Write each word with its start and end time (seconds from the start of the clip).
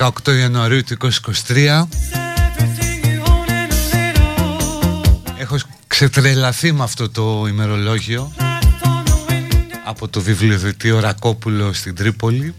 18 0.00 0.10
Ιανουαρίου 0.38 0.82
του 0.84 0.96
2023 1.46 1.82
Έχω 5.38 5.56
ξετρελαθεί 5.86 6.72
με 6.72 6.82
αυτό 6.82 7.10
το 7.10 7.46
ημερολόγιο 7.48 8.32
από 9.84 10.08
το 10.08 10.20
βιβλιοδετείο 10.20 11.00
Ρακόπουλο 11.00 11.72
στην 11.72 11.94
Τρίπολη. 11.94 12.54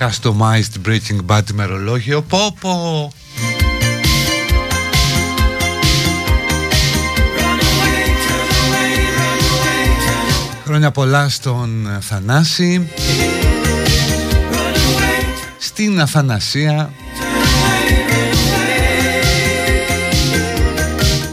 Customized 0.00 0.88
Breaking 0.88 1.26
Bad 1.26 1.50
ημερολόγιο. 1.50 2.22
Πω 2.22 2.56
πω. 2.60 3.12
Χρόνια 10.64 10.90
πολλά 10.90 11.28
στον 11.28 11.98
Θανάση 12.00 12.88
στην 15.76 16.00
Αθανασία 16.00 16.92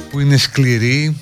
που 0.09 0.19
είναι 0.19 0.38
σκληρή 0.38 1.17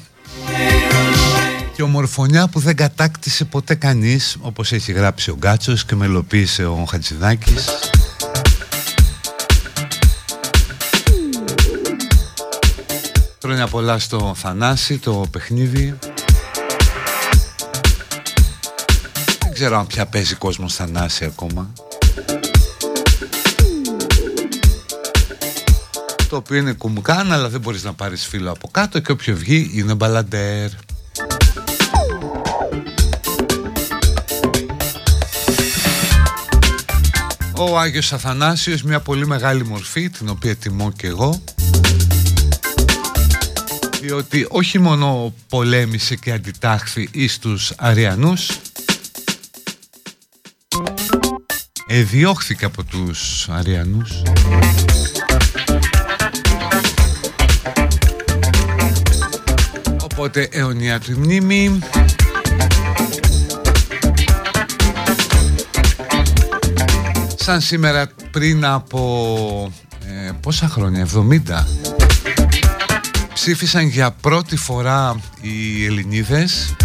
και 1.75 1.83
ομορφωνιά 1.83 2.48
που 2.48 2.60
δεν 2.60 2.75
κατάκτησε 2.75 3.45
ποτέ 3.45 3.75
κανείς 3.75 4.38
όπως 4.42 4.71
έχει 4.71 4.92
γράψει 4.92 5.30
ο 5.30 5.36
Γκάτσος 5.36 5.86
και 5.86 5.95
μελοποίησε 5.95 6.66
ο 6.66 6.86
Χατζηδάκης. 6.89 7.66
Χρόνια 13.42 13.68
πολλά 13.68 14.00
στο 14.00 14.33
Θανάση, 14.38 14.98
το 14.98 15.25
παιχνίδι. 15.31 15.98
Δεν 19.39 19.54
ξέρω 19.54 19.80
αν 19.80 19.88
πια 19.88 20.06
παίζει 20.06 20.36
κόσμος 20.36 20.75
Θανάση 20.75 21.25
ακόμα 21.25 21.74
το 26.30 26.36
οποίο 26.36 26.58
είναι 26.58 26.72
κουμκάν 26.72 27.31
αλλά 27.31 27.50
δεν 27.50 27.60
μπορείς 27.60 27.84
να 27.84 27.94
πάρεις 27.94 28.26
φύλλο 28.26 28.52
από 28.52 28.68
κάτω 28.68 29.00
και 29.00 29.12
όποιο 29.12 29.36
βγει 29.36 29.72
είναι 29.74 29.94
μπαλαντέρ. 29.94 30.70
Ο 37.58 37.80
Άγιος 37.80 38.14
Αθανάσιος, 38.14 38.84
μια 38.84 39.00
πολύ 39.00 39.28
μεγάλη 39.28 39.66
μορφή, 39.66 40.10
την 40.10 40.30
οποία 40.30 40.56
τιμώ 40.56 40.92
και 40.92 41.08
εγώ. 41.08 41.44
Διότι 44.02 44.46
όχι 44.50 44.80
μόνο 44.80 45.34
πολέμησε 45.50 46.16
και 46.16 46.32
αντιτάχθη 46.32 47.10
εις 47.12 47.40
τους 47.40 47.74
Αριανούς 47.78 48.50
εδιώχθηκε 51.88 52.66
από 52.66 52.84
τους 52.84 53.50
Αριανούς 53.50 54.22
οπότε 60.19 60.48
αιωνία 60.51 61.00
του 61.00 61.12
μνήμη. 61.19 61.80
Σαν 67.36 67.62
σήμερα 67.62 68.10
πριν 68.31 68.66
από 68.66 69.71
ε, 70.06 70.31
πόσα 70.42 70.68
χρόνια, 70.68 71.07
70 71.13 71.63
ψήφισαν 73.33 73.88
για 73.88 74.12
πρώτη 74.12 74.56
φορά 74.56 75.19
οι 75.42 75.86
Ελληνίδες. 75.86 76.75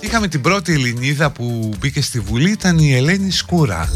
Είχαμε 0.00 0.28
την 0.28 0.40
πρώτη 0.40 0.72
Ελληνίδα 0.72 1.30
που 1.30 1.74
μπήκε 1.78 2.02
στη 2.02 2.20
Βουλή 2.20 2.50
ήταν 2.50 2.78
η 2.78 2.94
Ελένη 2.94 3.30
Σκούρα 3.30 3.88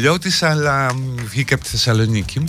Βολιώτης 0.00 0.42
αλλά 0.42 0.94
βγήκε 1.24 1.54
από 1.54 1.62
τη 1.62 1.68
Θεσσαλονίκη 1.70 2.44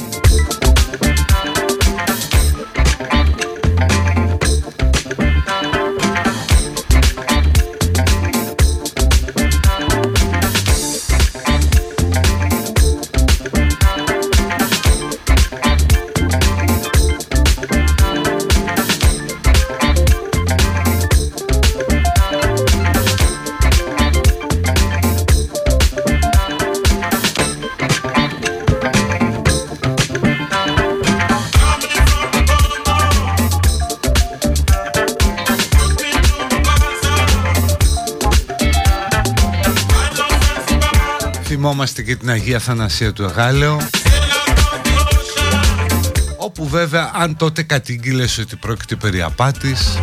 θυμόμαστε 41.87 42.13
και 42.13 42.15
την 42.15 42.29
Αγία 42.29 42.59
Θανασία 42.59 43.13
του 43.13 43.23
Εγάλεο 43.23 43.77
όπου 46.37 46.67
βέβαια 46.67 47.11
αν 47.13 47.37
τότε 47.37 47.63
κατήγγειλες 47.63 48.37
ότι 48.37 48.55
πρόκειται 48.55 48.95
περί 48.95 49.21
απάτης 49.21 49.99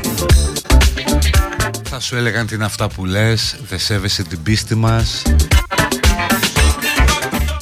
θα 1.82 2.00
σου 2.00 2.16
έλεγαν 2.16 2.46
την 2.46 2.62
αυτά 2.62 2.88
που 2.88 3.04
λες 3.04 3.56
δεν 3.69 3.78
σέβεσαι 3.78 4.22
την 4.22 4.42
πίστη 4.42 4.75
μας 4.75 5.22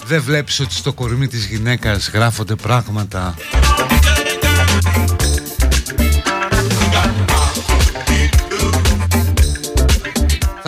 δεν 0.06 0.22
βλέπεις 0.22 0.60
ότι 0.60 0.74
στο 0.74 0.92
κορμί 0.92 1.26
της 1.26 1.44
γυναίκας 1.44 2.08
γράφονται 2.08 2.54
πράγματα 2.54 3.34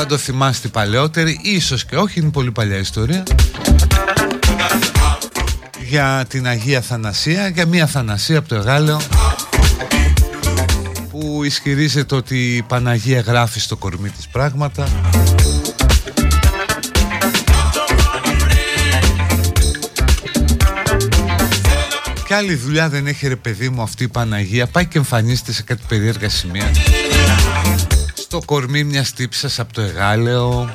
Θα 0.00 0.06
το 0.06 0.16
θυμάστε 0.16 0.68
παλαιότεροι, 0.68 1.40
ίσως 1.42 1.84
και 1.84 1.96
όχι, 1.96 2.20
είναι 2.20 2.30
πολύ 2.30 2.50
παλιά 2.50 2.76
ιστορία. 2.76 3.22
Για 5.84 6.24
την 6.28 6.46
Αγία 6.46 6.80
Θανασία, 6.80 7.48
για 7.48 7.66
μια 7.66 7.86
Θανασία 7.86 8.38
από 8.38 8.48
το 8.48 8.54
Εγάλεο 8.54 9.00
Που 11.10 11.44
ισχυρίζεται 11.44 12.14
ότι 12.14 12.56
η 12.56 12.62
Παναγία 12.62 13.20
γράφει 13.20 13.60
στο 13.60 13.76
κορμί 13.76 14.08
της 14.08 14.28
πράγματα. 14.28 14.88
Και 22.26 22.34
άλλη 22.34 22.54
δουλειά 22.54 22.88
δεν 22.88 23.06
έχει 23.06 23.28
ρε 23.28 23.36
παιδί 23.36 23.68
μου 23.68 23.82
αυτή 23.82 24.04
η 24.04 24.08
Παναγία. 24.08 24.66
Πάει 24.66 24.86
και 24.86 24.98
εμφανίζεται 24.98 25.52
σε 25.52 25.62
κάτι 25.62 25.82
περίεργα 25.88 26.28
σημεία 26.28 26.70
στο 28.30 28.42
κορμί 28.44 28.84
μιας 28.84 29.12
τύψας 29.12 29.58
από 29.58 29.72
το 29.72 29.80
Εγάλεο. 29.80 30.74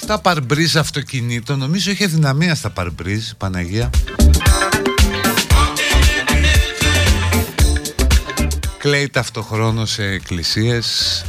Στα 0.00 0.18
παρμπρίζ 0.18 0.76
αυτοκινήτων 0.76 1.58
Νομίζω 1.58 1.90
είχε 1.90 2.06
δυναμία 2.06 2.54
στα 2.54 2.70
παρμπρίζ 2.70 3.30
Παναγία. 3.38 3.90
Κλαίει 8.78 9.08
ταυτοχρόνως 9.08 9.90
σε 9.90 10.04
εκκλησίες 10.04 11.24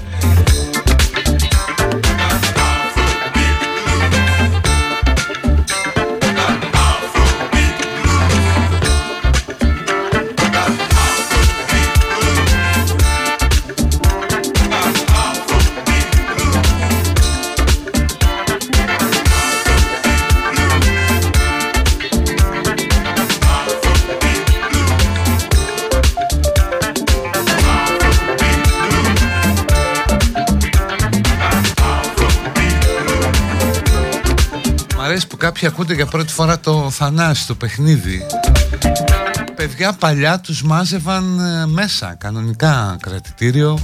κάποιοι 35.45 35.67
ακούτε 35.67 35.93
για 35.93 36.05
πρώτη 36.05 36.33
φορά 36.33 36.59
το 36.59 36.89
Θανάση, 36.89 37.47
το 37.47 37.55
παιχνίδι. 37.55 38.25
Παιδιά 39.55 39.93
παλιά 39.93 40.39
τους 40.39 40.63
μάζευαν 40.63 41.39
ε, 41.39 41.65
μέσα, 41.65 42.15
κανονικά 42.17 42.97
κρατητήριο. 43.01 43.79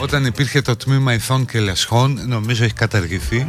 Όταν 0.00 0.24
υπήρχε 0.24 0.60
το 0.60 0.76
τμήμα 0.76 1.12
ηθών 1.12 1.46
και 1.46 1.60
λεσχών, 1.60 2.20
νομίζω 2.26 2.64
έχει 2.64 2.72
καταργηθεί. 2.72 3.44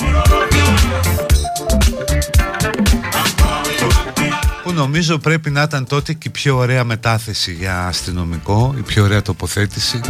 Που 4.63 4.71
νομίζω 4.71 5.17
πρέπει 5.17 5.49
να 5.49 5.61
ήταν 5.61 5.85
τότε 5.85 6.13
και 6.13 6.27
η 6.27 6.31
πιο 6.31 6.57
ωραία 6.57 6.83
μετάθεση 6.83 7.53
για 7.53 7.88
αστυνομικό, 7.88 8.73
η 8.77 8.81
πιο 8.81 9.03
ωραία 9.03 9.21
τοποθέτηση 9.21 10.01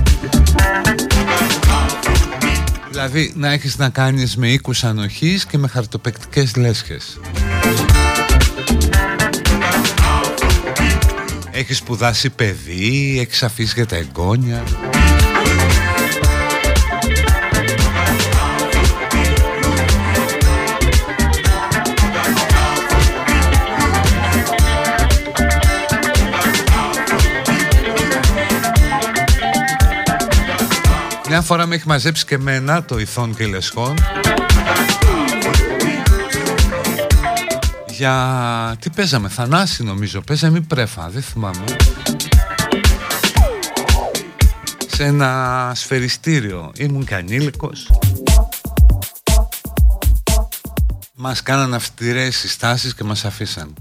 Δηλαδή 3.02 3.34
να 3.36 3.52
έχεις 3.52 3.78
να 3.78 3.90
κάνεις 3.90 4.36
με 4.36 4.48
οίκους 4.48 4.84
ανοχής 4.84 5.46
και 5.46 5.58
με 5.58 5.68
χαρτοπεκτικές 5.68 6.56
λέσχες. 6.56 7.20
Έχεις 11.52 11.78
σπουδάσει 11.78 12.30
παιδί, 12.30 13.18
έχεις 13.20 13.44
αφήσει 13.44 13.74
για 13.76 13.86
τα 13.86 13.96
εγγόνια 13.96 14.64
Μια 31.40 31.48
φορά 31.48 31.66
με 31.66 31.76
έχει 31.76 31.88
μαζέψει 31.88 32.26
και 32.26 32.36
εμένα 32.36 32.84
το 32.84 33.00
ηθόν 33.00 33.36
και 33.36 33.46
λεσχόν 33.46 33.94
Για... 37.88 38.76
Τι 38.80 38.90
παίζαμε, 38.90 39.30
Θανάση 39.30 39.84
νομίζω, 39.84 40.22
παίζαμε 40.22 40.60
πρέφα, 40.60 41.10
δεν 41.10 41.22
θυμάμαι. 41.22 41.64
Σε 44.88 45.04
ένα 45.04 45.72
σφαιριστήριο, 45.76 46.72
ήμουν 46.78 47.06
και 47.06 47.16
ανήλικος. 47.16 47.92
Μας 51.16 51.44
κάναν 51.44 51.74
αυστηρές 51.74 52.36
συστάσεις 52.36 52.96
και 52.96 53.04
μας 53.04 53.26
αφήσαν 53.26 53.74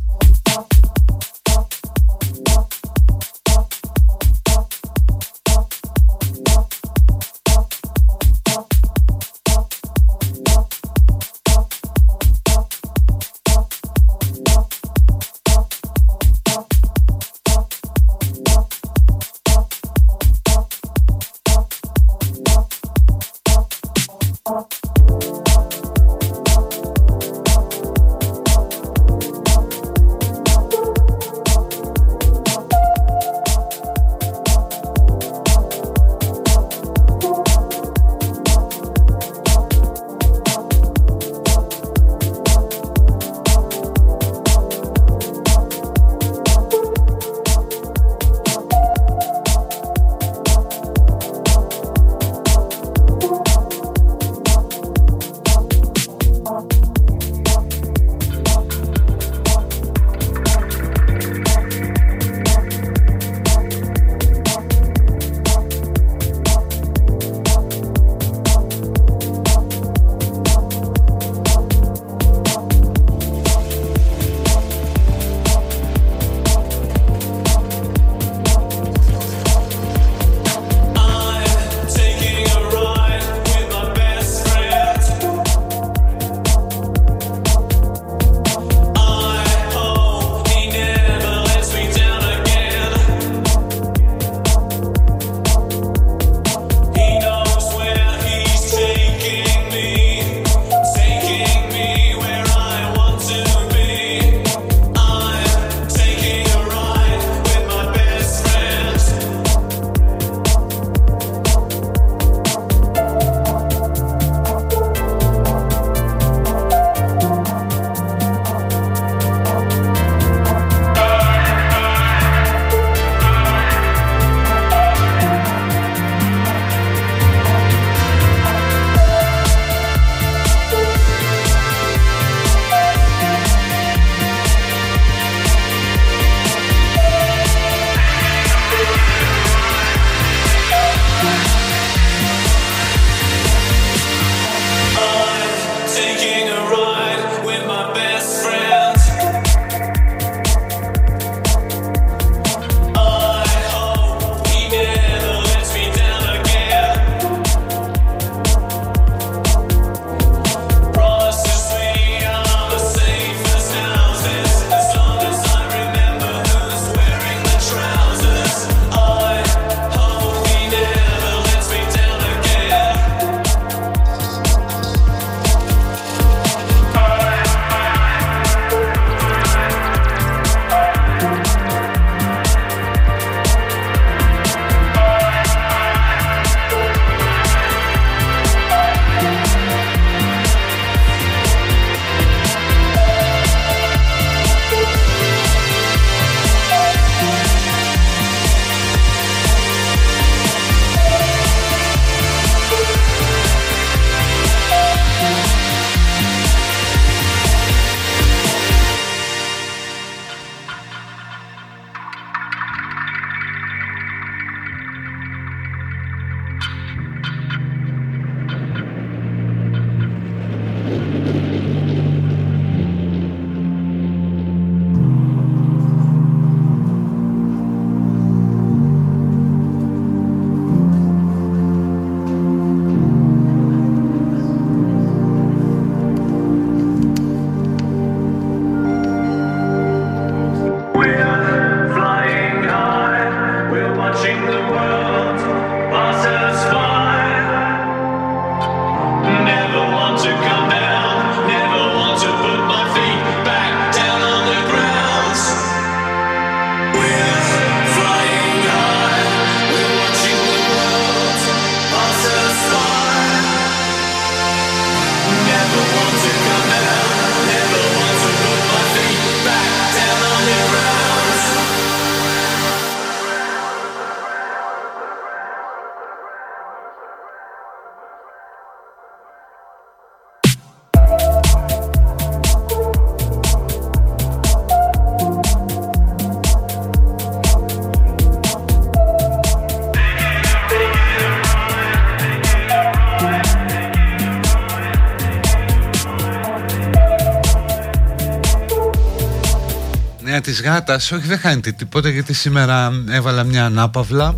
της 300.59 300.67
γάτας. 300.67 301.13
Όχι 301.13 301.27
δεν 301.27 301.39
χάνεται 301.39 301.73
τίποτα 301.73 302.09
γιατί 302.09 302.33
σήμερα 302.33 302.91
έβαλα 303.09 303.45
μια 303.45 303.65
ανάπαυλα. 303.65 304.35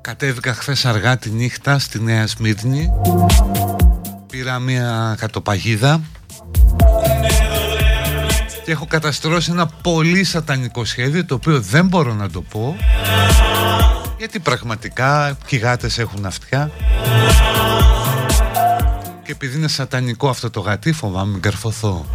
Κατέβηκα 0.00 0.54
χθες 0.54 0.84
αργά 0.84 1.16
τη 1.16 1.30
νύχτα 1.30 1.78
στη 1.78 2.02
Νέα 2.02 2.26
Σμύρνη. 2.26 2.90
Πήρα 4.26 4.58
μια 4.58 5.16
κατοπαγίδα. 5.18 6.00
Και 8.64 8.70
έχω 8.70 8.86
καταστρώσει 8.86 9.50
ένα 9.50 9.66
πολύ 9.66 10.24
σατανικό 10.24 10.84
σχέδιο 10.84 11.24
το 11.24 11.34
οποίο 11.34 11.60
δεν 11.60 11.86
μπορώ 11.86 12.14
να 12.14 12.30
το 12.30 12.42
πω. 12.42 12.76
Γιατί 14.18 14.40
πραγματικά 14.40 15.36
και 15.46 15.56
οι 15.56 15.58
γάτες 15.58 15.98
έχουν 15.98 16.26
αυτιά. 16.26 16.70
Και 19.24 19.32
επειδή 19.32 19.56
είναι 19.56 19.68
σατανικό 19.68 20.28
αυτό 20.28 20.50
το 20.50 20.60
γατί 20.60 20.92
φοβάμαι 20.92 21.32
μην 21.32 21.40
καρφωθώ 21.40 22.06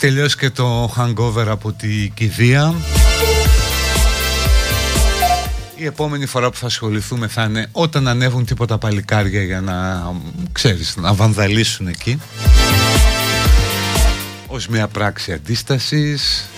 τελειώσει 0.00 0.36
και 0.36 0.50
το 0.50 0.94
hangover 0.96 1.46
από 1.48 1.72
τη 1.72 2.10
κηδεία. 2.14 2.74
Η 5.76 5.84
επόμενη 5.84 6.26
φορά 6.26 6.50
που 6.50 6.56
θα 6.56 6.66
ασχοληθούμε 6.66 7.28
θα 7.28 7.42
είναι 7.42 7.68
όταν 7.72 8.08
ανέβουν 8.08 8.44
τίποτα 8.44 8.78
παλικάρια 8.78 9.42
για 9.42 9.60
να, 9.60 10.06
ξέρεις, 10.52 10.96
να 10.96 11.14
βανδαλίσουν 11.14 11.86
εκεί. 11.86 12.20
Ως 14.46 14.68
μια 14.68 14.88
πράξη 14.88 15.32
αντίστασης. 15.32 16.48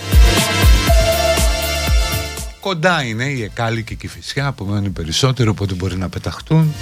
Κοντά 2.60 3.02
είναι 3.02 3.24
η 3.24 3.42
Εκάλη 3.42 3.82
και 3.82 3.92
η 3.92 3.96
Κηφισιά 3.96 4.52
που 4.52 4.64
μένουν 4.64 4.92
περισσότερο 4.92 5.50
οπότε 5.50 5.74
μπορεί 5.74 5.96
να 5.96 6.08
πεταχτούν 6.08 6.74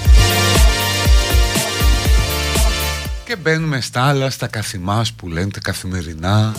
και 3.30 3.36
μπαίνουμε 3.36 3.80
στα 3.80 4.02
άλλα, 4.02 4.30
στα 4.30 4.46
καθημάς 4.46 5.12
που 5.12 5.28
λένε 5.28 5.50
καθημερινά. 5.62 6.54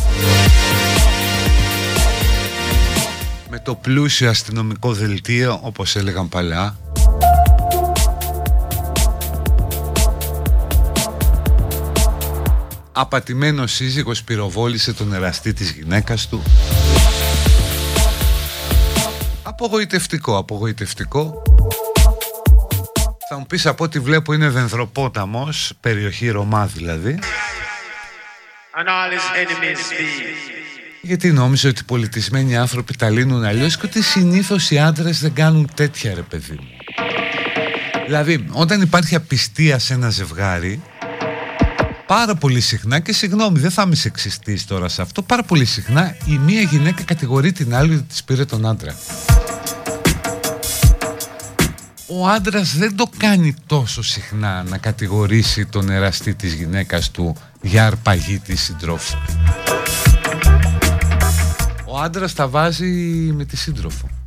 Με 3.50 3.60
το 3.60 3.75
πλούσιο 3.75 4.30
αστυνομικό 4.30 4.94
δελτίο 4.94 5.60
όπως 5.63 5.96
έλεγαν 5.96 6.30
παλιά. 6.30 6.78
Απατημένο 12.92 13.68
σύζυγος 13.68 14.24
πυροβόλησε 14.24 14.94
τον 14.94 15.13
εραστή 15.13 15.54
της 15.54 15.72
γυναίκας 15.72 16.28
του. 16.28 16.42
Απογοητευτικό, 19.44 20.38
απογοητευτικό 20.38 21.42
θα 23.33 23.39
μου 23.39 23.45
πεις 23.45 23.65
από 23.65 23.83
ό,τι 23.83 24.00
βλέπω 24.00 24.33
είναι 24.33 24.50
Δενδροπόταμος, 24.50 25.73
περιοχή 25.79 26.29
Ρωμά 26.29 26.65
δηλαδή. 26.65 27.19
Γιατί 31.01 31.31
νόμιζα 31.31 31.69
ότι 31.69 31.81
οι 31.81 31.85
πολιτισμένοι 31.85 32.57
άνθρωποι 32.57 32.95
τα 32.95 33.09
λύνουν 33.09 33.43
αλλιώς 33.43 33.77
και 33.77 33.85
ότι 33.85 34.01
συνήθως 34.01 34.71
οι 34.71 34.79
άντρες 34.79 35.19
δεν 35.21 35.33
κάνουν 35.33 35.69
τέτοια 35.75 36.13
ρε 36.13 36.21
παιδί 36.21 36.53
μου. 36.53 36.67
Δηλαδή, 38.05 38.46
όταν 38.51 38.81
υπάρχει 38.81 39.15
απιστία 39.15 39.79
σε 39.79 39.94
ένα 39.94 40.09
ζευγάρι, 40.09 40.81
πάρα 42.07 42.35
πολύ 42.35 42.59
συχνά, 42.59 43.00
και 43.00 43.13
συγγνώμη, 43.13 43.59
δεν 43.59 43.72
θα 43.72 43.81
είμαι 43.81 43.96
σεξιστής 43.96 44.65
τώρα 44.65 44.87
σε 44.87 45.01
αυτό, 45.01 45.22
πάρα 45.22 45.44
πολύ 45.44 45.65
συχνά 45.65 46.15
η 46.25 46.37
μία 46.37 46.61
γυναίκα 46.61 47.03
κατηγορεί 47.03 47.51
την 47.51 47.75
άλλη 47.75 47.94
ότι 47.94 48.03
της 48.03 48.24
πήρε 48.24 48.46
τον 48.46 48.65
άντρα 48.65 48.96
ο 52.13 52.27
άντρας 52.27 52.77
δεν 52.77 52.95
το 52.95 53.09
κάνει 53.17 53.55
τόσο 53.65 54.03
συχνά 54.03 54.63
να 54.63 54.77
κατηγορήσει 54.77 55.65
τον 55.65 55.89
εραστή 55.89 56.33
της 56.33 56.53
γυναίκας 56.53 57.11
του 57.11 57.35
για 57.61 57.85
αρπαγή 57.85 58.39
της 58.39 58.61
συντρόφου. 58.61 59.17
Ο 61.85 62.00
άντρας 62.00 62.33
τα 62.33 62.47
βάζει 62.47 62.85
με 63.35 63.45
τη 63.45 63.57
σύντροφο. 63.57 64.21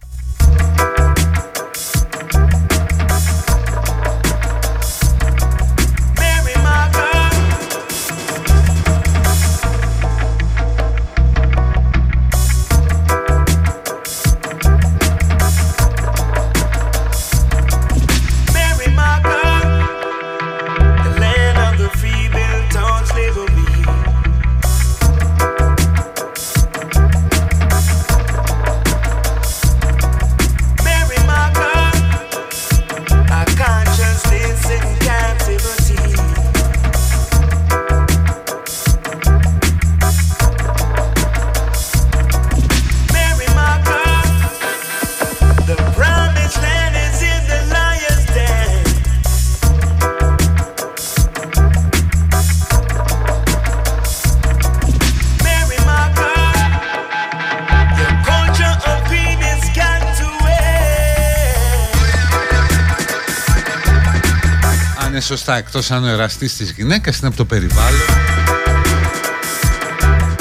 Σωστά 65.25 65.57
εκτός 65.57 65.91
αν 65.91 66.05
ο 66.05 66.07
εραστής 66.07 66.57
της 66.57 66.71
γυναίκας 66.71 67.19
είναι 67.19 67.27
από 67.29 67.37
το 67.37 67.45
περιβάλλον 67.45 68.01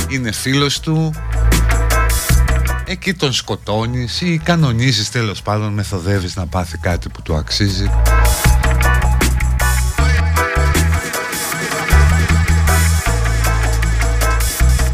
είναι 0.09 0.31
φίλος 0.31 0.79
του 0.79 1.13
εκεί 2.85 3.13
τον 3.13 3.33
σκοτώνεις 3.33 4.21
ή 4.21 4.41
κανονίζεις 4.43 5.11
τέλος 5.11 5.41
πάντων 5.41 5.73
μεθοδεύεις 5.73 6.35
να 6.35 6.47
πάθει 6.47 6.77
κάτι 6.77 7.09
που 7.09 7.21
του 7.21 7.35
αξίζει. 7.35 7.89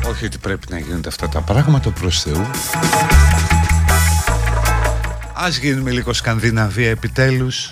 Όχι 0.10 0.26
ότι 0.26 0.38
πρέπει 0.38 0.68
να 0.70 0.80
γίνονται 0.80 1.08
αυτά 1.08 1.30
τα 1.30 1.42
πράγματα 1.42 1.90
προς 1.90 2.22
Θεού. 2.22 2.50
Ας 5.34 5.58
γίνουμε 5.58 5.92
λίγο 5.92 6.14
Σκανδιναβία 6.14 6.90
επιτέλους 6.90 7.70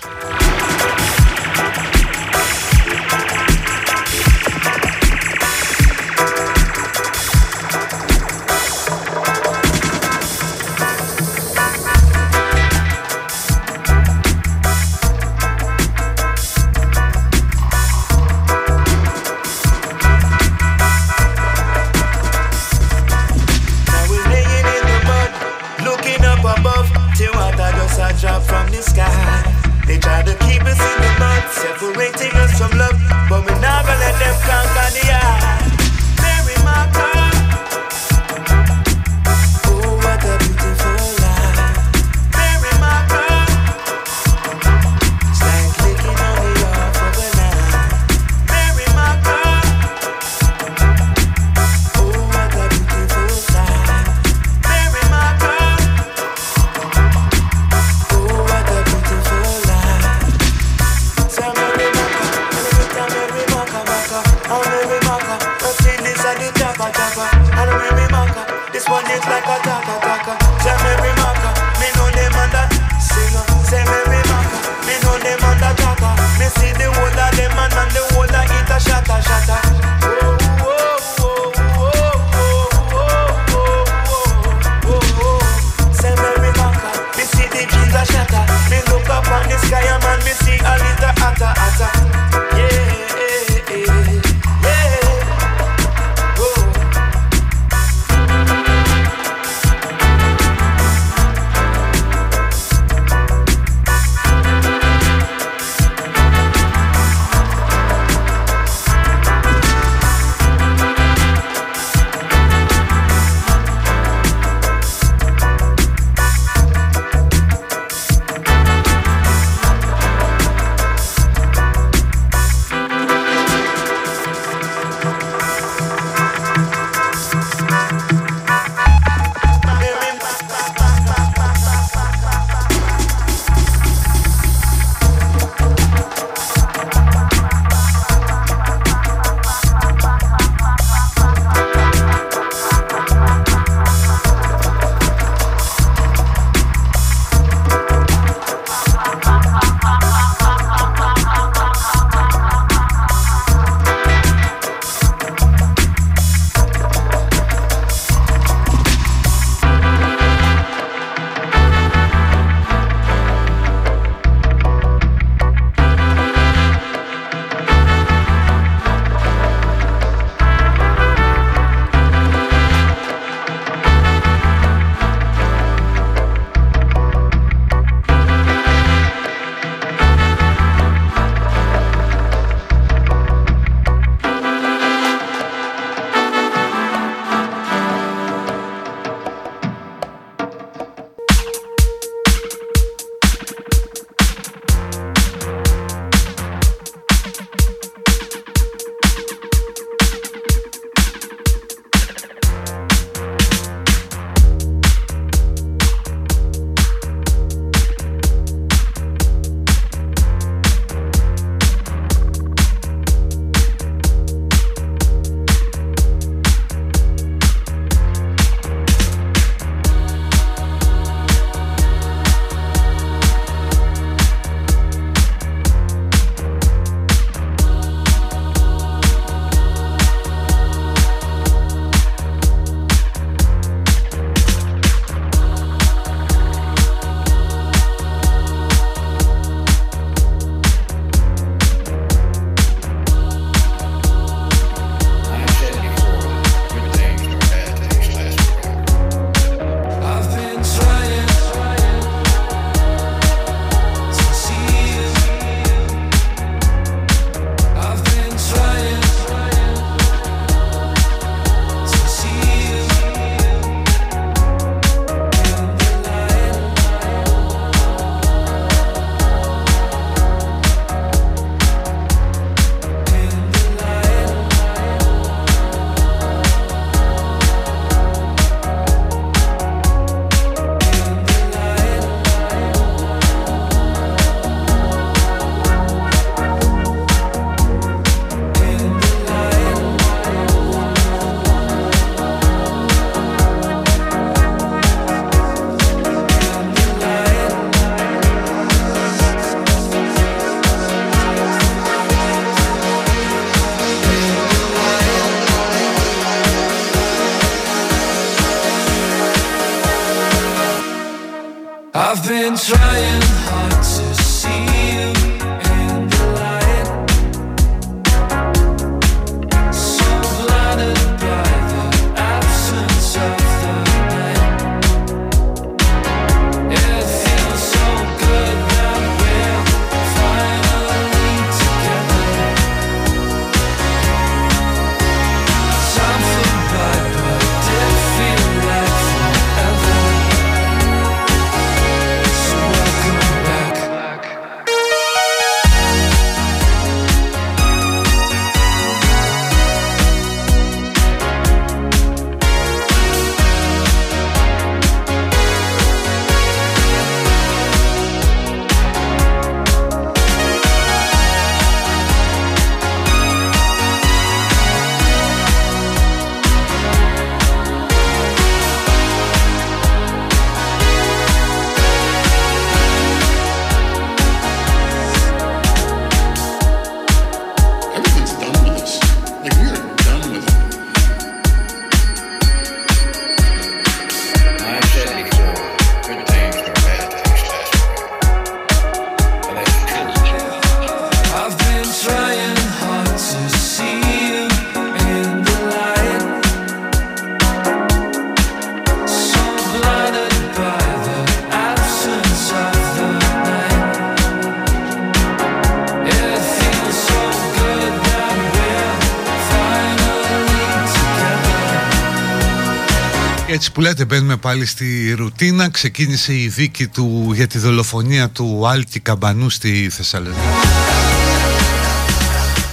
που 413.72 413.80
λέτε 413.80 414.04
μπαίνουμε 414.04 414.36
πάλι 414.36 414.66
στη 414.66 415.14
ρουτίνα. 415.18 415.70
Ξεκίνησε 415.70 416.34
η 416.34 416.48
δίκη 416.48 416.86
του 416.86 417.32
για 417.34 417.46
τη 417.46 417.58
δολοφονία 417.58 418.28
του 418.28 418.68
Άλκη 418.68 419.00
Καμπανού 419.00 419.50
στη 419.50 419.88
Θεσσαλονίκη. 419.90 420.40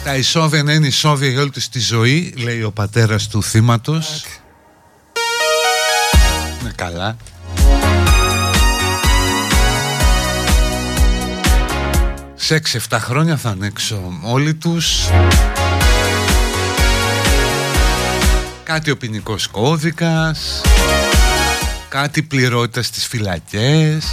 Τα 0.03 0.15
ισόβια 0.15 0.63
να 0.63 0.73
είναι 0.73 0.87
ισόβια 0.87 1.29
για 1.29 1.41
όλη 1.41 1.49
τους 1.49 1.69
τη 1.69 1.79
ζωή 1.79 2.33
Λέει 2.37 2.63
ο 2.63 2.71
πατέρας 2.71 3.27
του 3.27 3.43
θύματος. 3.43 4.25
Είναι 6.61 6.71
καλά. 6.75 7.17
Σε 12.35 12.61
6-7 12.89 12.97
χρόνια 12.99 13.37
θα 13.37 13.49
ανέξω 13.49 14.19
όλοι 14.21 14.53
τους 14.53 15.09
Κάτι 18.65 18.91
ο 18.91 18.97
ποινικός 18.97 19.47
κώδικας 19.47 20.61
Κάτι 21.89 22.23
πληρότητας 22.23 22.85
στις 22.85 23.07
φυλακές. 23.07 24.05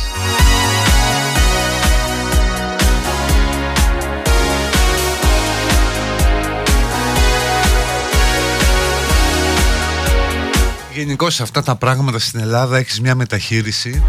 Γενικώ 10.95 11.27
αυτά 11.27 11.63
τα 11.63 11.77
πράγματα 11.77 12.19
στην 12.19 12.41
Ελλάδα 12.41 12.79
έχεις 12.79 13.01
μια 13.01 13.15
μεταχείριση 13.15 14.03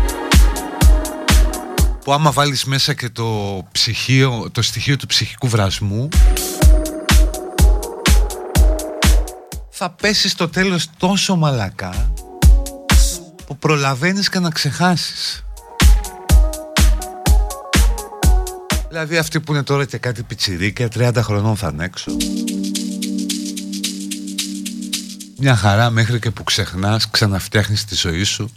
που 2.03 2.13
άμα 2.13 2.31
βάλεις 2.31 2.65
μέσα 2.65 2.93
και 2.93 3.09
το, 3.09 3.61
ψυχείο, 3.71 4.49
το 4.51 4.61
στοιχείο 4.61 4.97
του 4.97 5.05
ψυχικού 5.05 5.47
βρασμού 5.47 6.09
θα 9.85 9.91
πέσει 9.91 10.29
στο 10.29 10.49
τέλος 10.49 10.87
τόσο 10.97 11.35
μαλακά 11.35 12.13
που 13.45 13.57
προλαβαίνεις 13.57 14.29
και 14.29 14.39
να 14.39 14.49
ξεχάσεις. 14.49 15.43
Δηλαδή 18.87 19.17
αυτοί 19.17 19.39
που 19.39 19.53
είναι 19.53 19.63
τώρα 19.63 19.85
και 19.85 19.97
κάτι 19.97 20.23
πιτσιρίκια 20.23 20.87
30 20.95 21.11
χρονών 21.15 21.55
θα 21.55 21.73
έξω. 21.79 22.11
Μια 25.37 25.55
χαρά 25.55 25.89
μέχρι 25.89 26.19
και 26.19 26.31
που 26.31 26.43
ξεχνάς 26.43 27.09
ξαναφτιάχνεις 27.09 27.85
τη 27.85 27.95
ζωή 27.95 28.23
σου. 28.23 28.51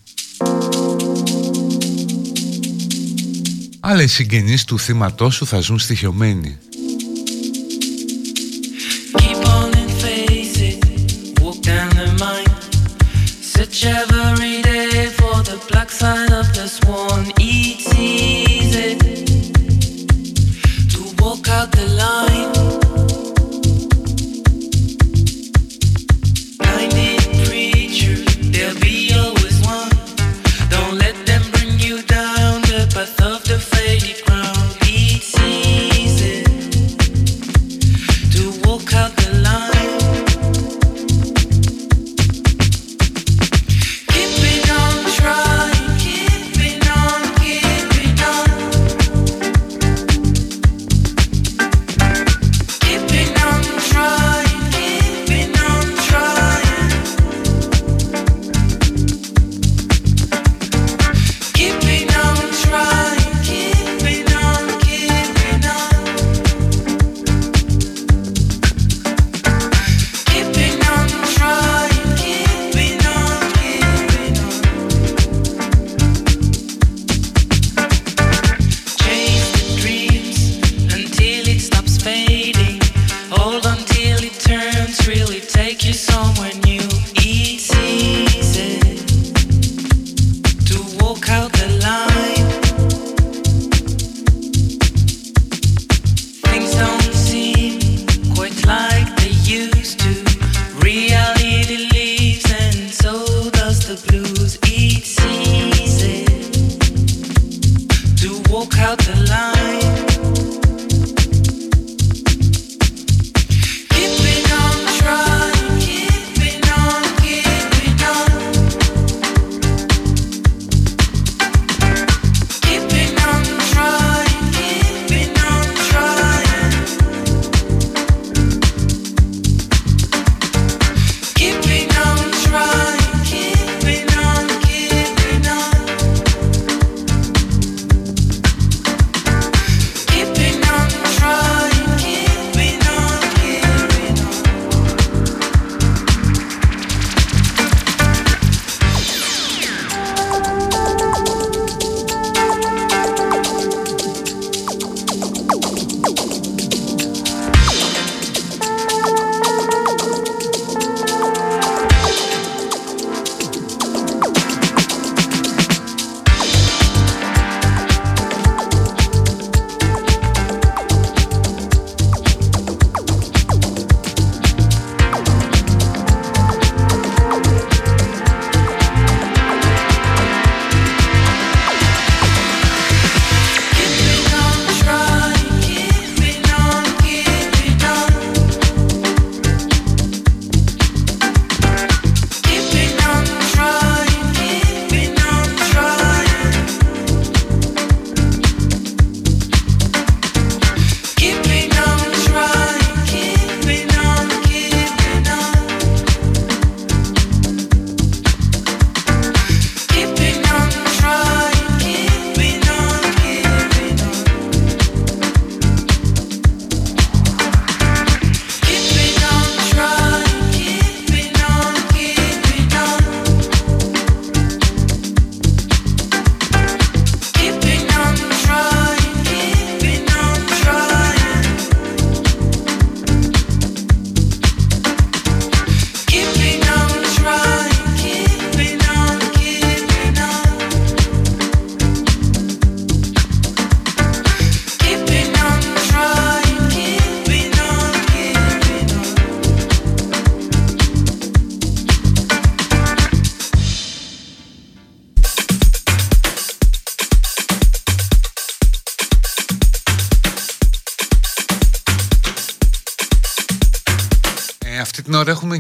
Αλλά 3.81 4.03
οι 4.03 4.07
συγγενείς 4.07 4.65
του 4.65 4.79
θύματός 4.79 5.35
σου 5.35 5.47
θα 5.47 5.61
ζουν 5.61 5.79
στοιχειωμένοι. 5.79 6.59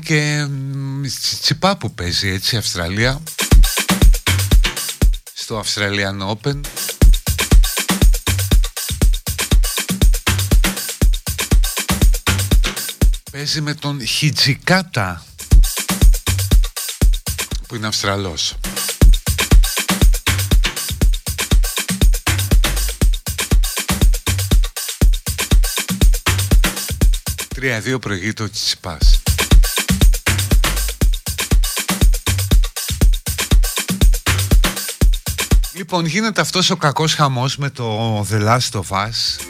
Και 0.07 0.47
τσιπά 1.41 1.77
που 1.77 1.95
παίζει 1.95 2.29
έτσι 2.29 2.57
Αυστραλία 2.57 3.23
στο 5.35 5.63
Australian 5.65 6.37
Open 6.37 6.61
Παίζει 13.33 13.61
με 13.61 13.75
τον 13.75 14.07
Χιτζικάτα 14.07 15.25
που 17.67 17.75
είναι 17.75 17.87
Αυστραλός. 17.87 18.55
Τρία-δύο 27.55 27.99
προηγείται 27.99 28.43
ο 28.43 28.51
Τσιπάς. 28.51 29.16
Λοιπόν, 35.89 36.07
γίνεται 36.07 36.41
αυτός 36.41 36.71
ο 36.71 36.77
κακός 36.77 37.15
χαμός 37.15 37.57
με 37.57 37.71
το 37.71 38.21
The 38.31 38.41
Last 38.43 38.81
of 38.81 38.89
Us. 38.89 39.41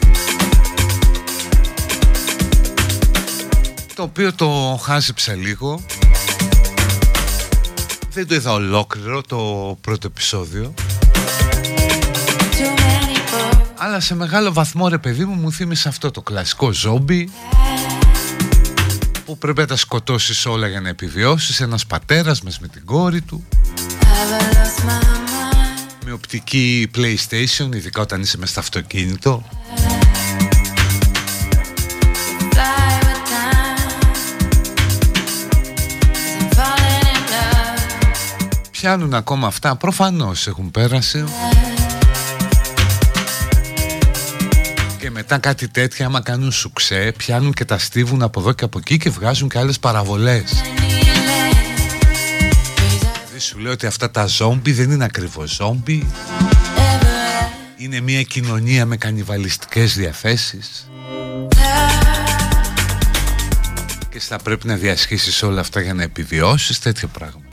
Το 3.95 4.03
οποίο 4.03 4.33
το 4.33 4.79
χάζεψα 4.83 5.33
λίγο. 5.33 5.85
Δεν 8.09 8.27
το 8.27 8.35
είδα 8.35 8.51
ολόκληρο 8.51 9.21
το 9.21 9.37
πρώτο 9.81 10.07
επεισόδιο. 10.07 10.73
Αλλά 13.77 13.99
σε 13.99 14.15
μεγάλο 14.15 14.53
βαθμό 14.53 14.87
ρε 14.87 14.97
παιδί 14.97 15.25
μου 15.25 15.33
μου 15.33 15.51
θύμισε 15.51 15.87
αυτό 15.87 16.11
το 16.11 16.21
κλασικό 16.21 16.71
ζόμπι 16.71 17.29
που 19.25 19.37
πρέπει 19.37 19.59
να 19.59 19.67
τα 19.67 19.75
σκοτώσεις 19.75 20.45
όλα 20.45 20.67
για 20.67 20.81
να 20.81 20.89
επιβιώσεις. 20.89 21.59
Ένας 21.59 21.85
πατέρας 21.85 22.41
μες 22.41 22.59
με 22.59 22.67
την 22.67 22.85
κόρη 22.85 23.21
του. 23.21 23.47
Με 24.85 25.26
οπτική 26.17 26.89
PlayStation 26.95 27.75
ειδικά 27.75 28.01
όταν 28.01 28.21
είσαι 28.21 28.37
μες 28.37 28.49
στο 28.49 28.59
αυτοκίνητο. 28.59 29.43
Πιάνουν 38.71 39.13
ακόμα 39.13 39.47
αυτά 39.47 39.75
προφανώς 39.75 40.47
έχουν 40.47 40.71
πέρασει 40.71 41.23
και 44.99 45.09
μετά 45.11 45.37
κάτι 45.37 45.67
τέτοια 45.67 46.05
άμα 46.05 46.21
κάνουν 46.21 46.51
σουξέ 46.51 47.13
πιάνουν 47.17 47.53
και 47.53 47.65
τα 47.65 47.77
στίβουν 47.77 48.21
από 48.21 48.39
εδώ 48.39 48.53
και 48.53 48.63
από 48.63 48.77
εκεί 48.77 48.97
και 48.97 49.09
βγάζουν 49.09 49.49
και 49.49 49.57
άλλες 49.57 49.79
παραβολές. 49.79 50.63
Δεν 50.77 50.86
σου 53.47 53.57
λέω 53.57 53.71
ότι 53.71 53.85
αυτά 53.85 54.11
τα 54.11 54.25
ζόμπι 54.25 54.71
δεν 54.71 54.91
είναι 54.91 55.03
ακριβώς 55.03 55.51
ζόμπι 55.51 56.07
είναι 57.77 57.99
μια 57.99 58.23
κοινωνία 58.23 58.85
με 58.85 58.97
κανιβαλιστικές 58.97 59.95
διαθέσεις. 59.95 60.89
Και 64.09 64.19
θα 64.19 64.37
πρέπει 64.37 64.67
να 64.67 64.75
διασχίσεις 64.75 65.43
όλα 65.43 65.59
αυτά 65.59 65.81
για 65.81 65.93
να 65.93 66.03
επιβιώσεις 66.03 66.79
τέτοιο 66.79 67.07
πράγμα 67.07 67.46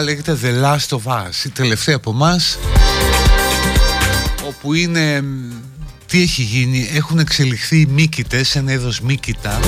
λέγεται 0.00 0.38
The 0.42 0.64
Last 0.64 0.96
of 0.98 1.12
Us, 1.12 1.44
η 1.44 1.48
τελευταία 1.48 1.96
από 1.96 2.10
εμάς, 2.10 2.58
όπου 4.46 4.74
είναι... 4.74 5.24
Τι 6.06 6.22
έχει 6.22 6.42
γίνει, 6.42 6.90
έχουν 6.94 7.18
εξελιχθεί 7.18 7.80
οι 7.80 7.86
μύκητες, 7.86 8.56
ένα 8.56 8.72
είδος 8.72 9.00
μύκητα 9.00 9.60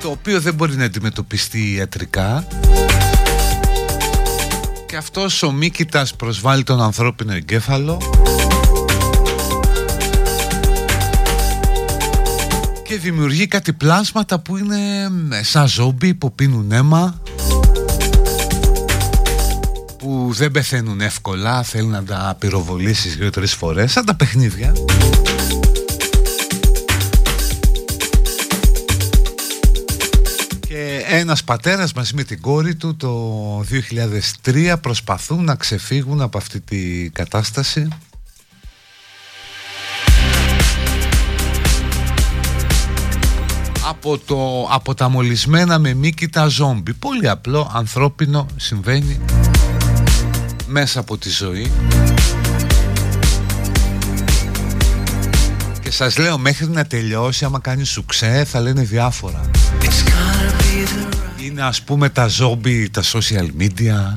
το 0.00 0.08
οποίο 0.08 0.40
δεν 0.40 0.54
μπορεί 0.54 0.76
να 0.76 0.84
αντιμετωπιστεί 0.84 1.72
ιατρικά. 1.72 2.46
Και 4.86 4.96
αυτός 4.96 5.42
ο 5.42 5.52
μύκητας 5.52 6.14
προσβάλλει 6.14 6.62
τον 6.62 6.82
ανθρώπινο 6.82 7.32
εγκέφαλο 7.32 8.00
και 12.90 12.98
δημιουργεί 12.98 13.46
κάτι 13.46 13.72
πλάσματα 13.72 14.38
που 14.38 14.56
είναι 14.56 15.08
σαν 15.42 15.68
ζόμπι 15.68 16.14
που 16.14 16.32
πίνουν 16.32 16.72
αίμα 16.72 17.22
που 19.98 20.30
δεν 20.32 20.50
πεθαίνουν 20.50 21.00
εύκολα 21.00 21.62
θέλουν 21.62 21.90
να 21.90 22.02
τα 22.02 22.36
πυροβολήσεις 22.38 23.16
δύο-τρεις 23.16 23.54
φορές 23.54 23.92
σαν 23.92 24.04
τα 24.04 24.14
παιχνίδια. 24.14 24.72
Ένας 31.08 31.44
πατέρας 31.44 31.92
μαζί 31.92 32.14
με 32.14 32.22
την 32.22 32.40
κόρη 32.40 32.74
του 32.74 32.96
το 32.96 33.64
2003 34.44 34.74
προσπαθούν 34.80 35.44
να 35.44 35.54
ξεφύγουν 35.54 36.20
από 36.20 36.38
αυτή 36.38 36.60
τη 36.60 37.10
κατάσταση 37.10 37.88
από, 43.90 44.18
το, 44.18 44.68
από 44.70 44.94
τα 44.94 45.08
μολυσμένα 45.08 45.78
με 45.78 45.94
μήκητα 45.94 46.46
ζόμπι. 46.46 46.94
Πολύ 46.94 47.28
απλό, 47.28 47.70
ανθρώπινο, 47.74 48.46
συμβαίνει 48.56 49.20
μέσα 50.66 51.00
από 51.00 51.18
τη 51.18 51.30
ζωή. 51.30 51.70
Και 55.82 55.90
σας 55.90 56.18
λέω 56.18 56.38
μέχρι 56.38 56.68
να 56.68 56.84
τελειώσει 56.84 57.44
άμα 57.44 57.58
κάνει 57.60 57.84
σουξέ 57.84 58.44
θα 58.44 58.60
λένε 58.60 58.82
διάφορα. 58.82 59.40
Είναι 61.44 61.62
ας 61.62 61.82
πούμε 61.82 62.08
τα 62.08 62.26
ζόμπι, 62.26 62.90
τα 62.90 63.02
social 63.02 63.48
media 63.60 64.16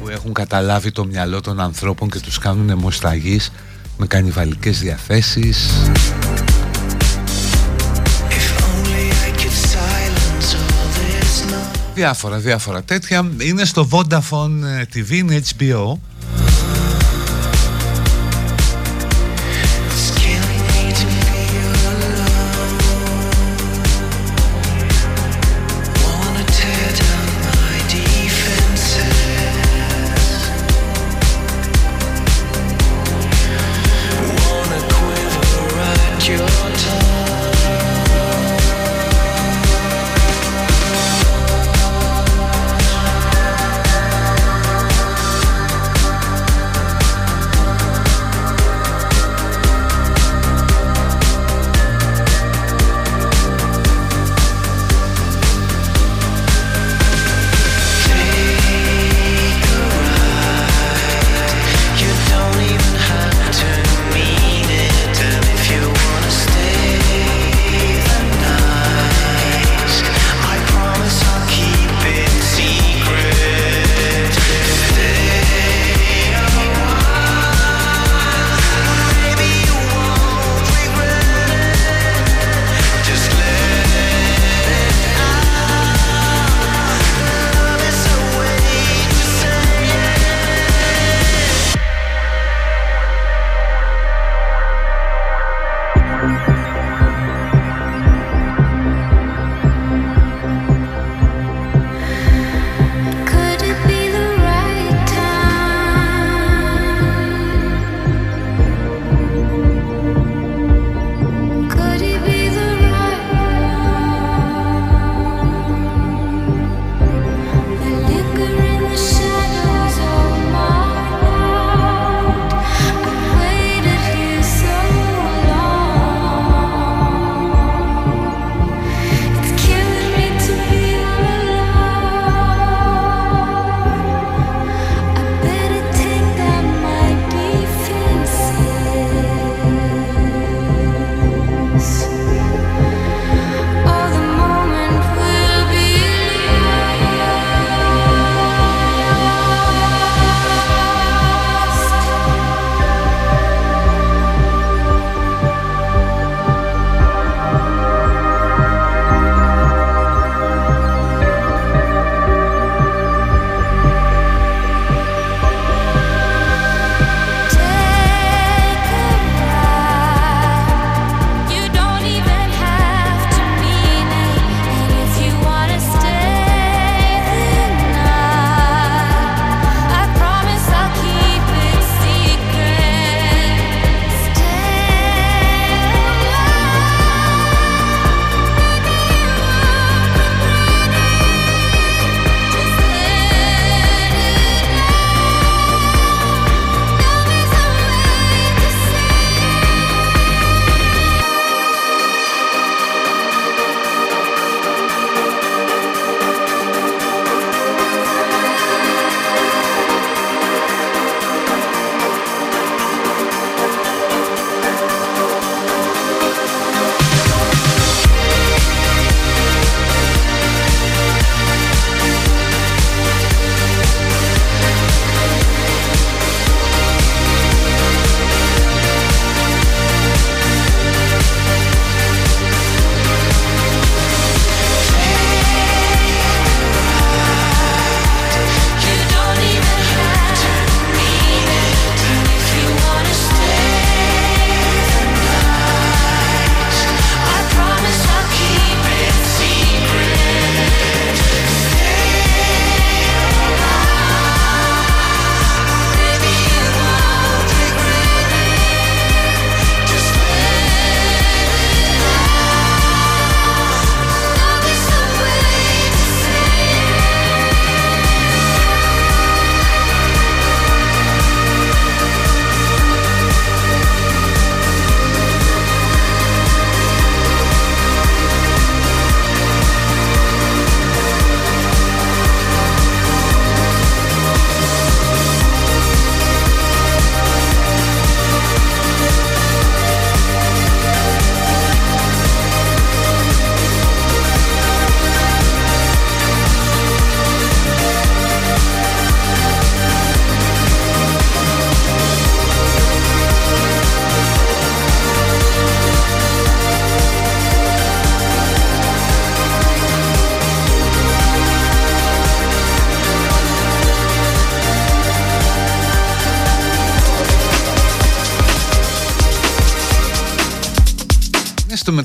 που 0.00 0.08
έχουν 0.08 0.32
καταλάβει 0.32 0.92
το 0.92 1.04
μυαλό 1.04 1.40
των 1.40 1.60
ανθρώπων 1.60 2.10
και 2.10 2.20
τους 2.20 2.38
κάνουν 2.38 2.70
αιμοσταγείς 2.70 3.52
με 3.96 4.06
κανιβαλικές 4.06 4.78
διαθέσεις 4.78 5.68
Διάφορα, 11.98 12.38
διάφορα 12.38 12.82
τέτοια. 12.82 13.30
Είναι 13.40 13.64
στο 13.64 13.88
Vodafone 13.90 14.82
TV, 14.94 15.10
είναι 15.10 15.42
HBO. 15.58 15.92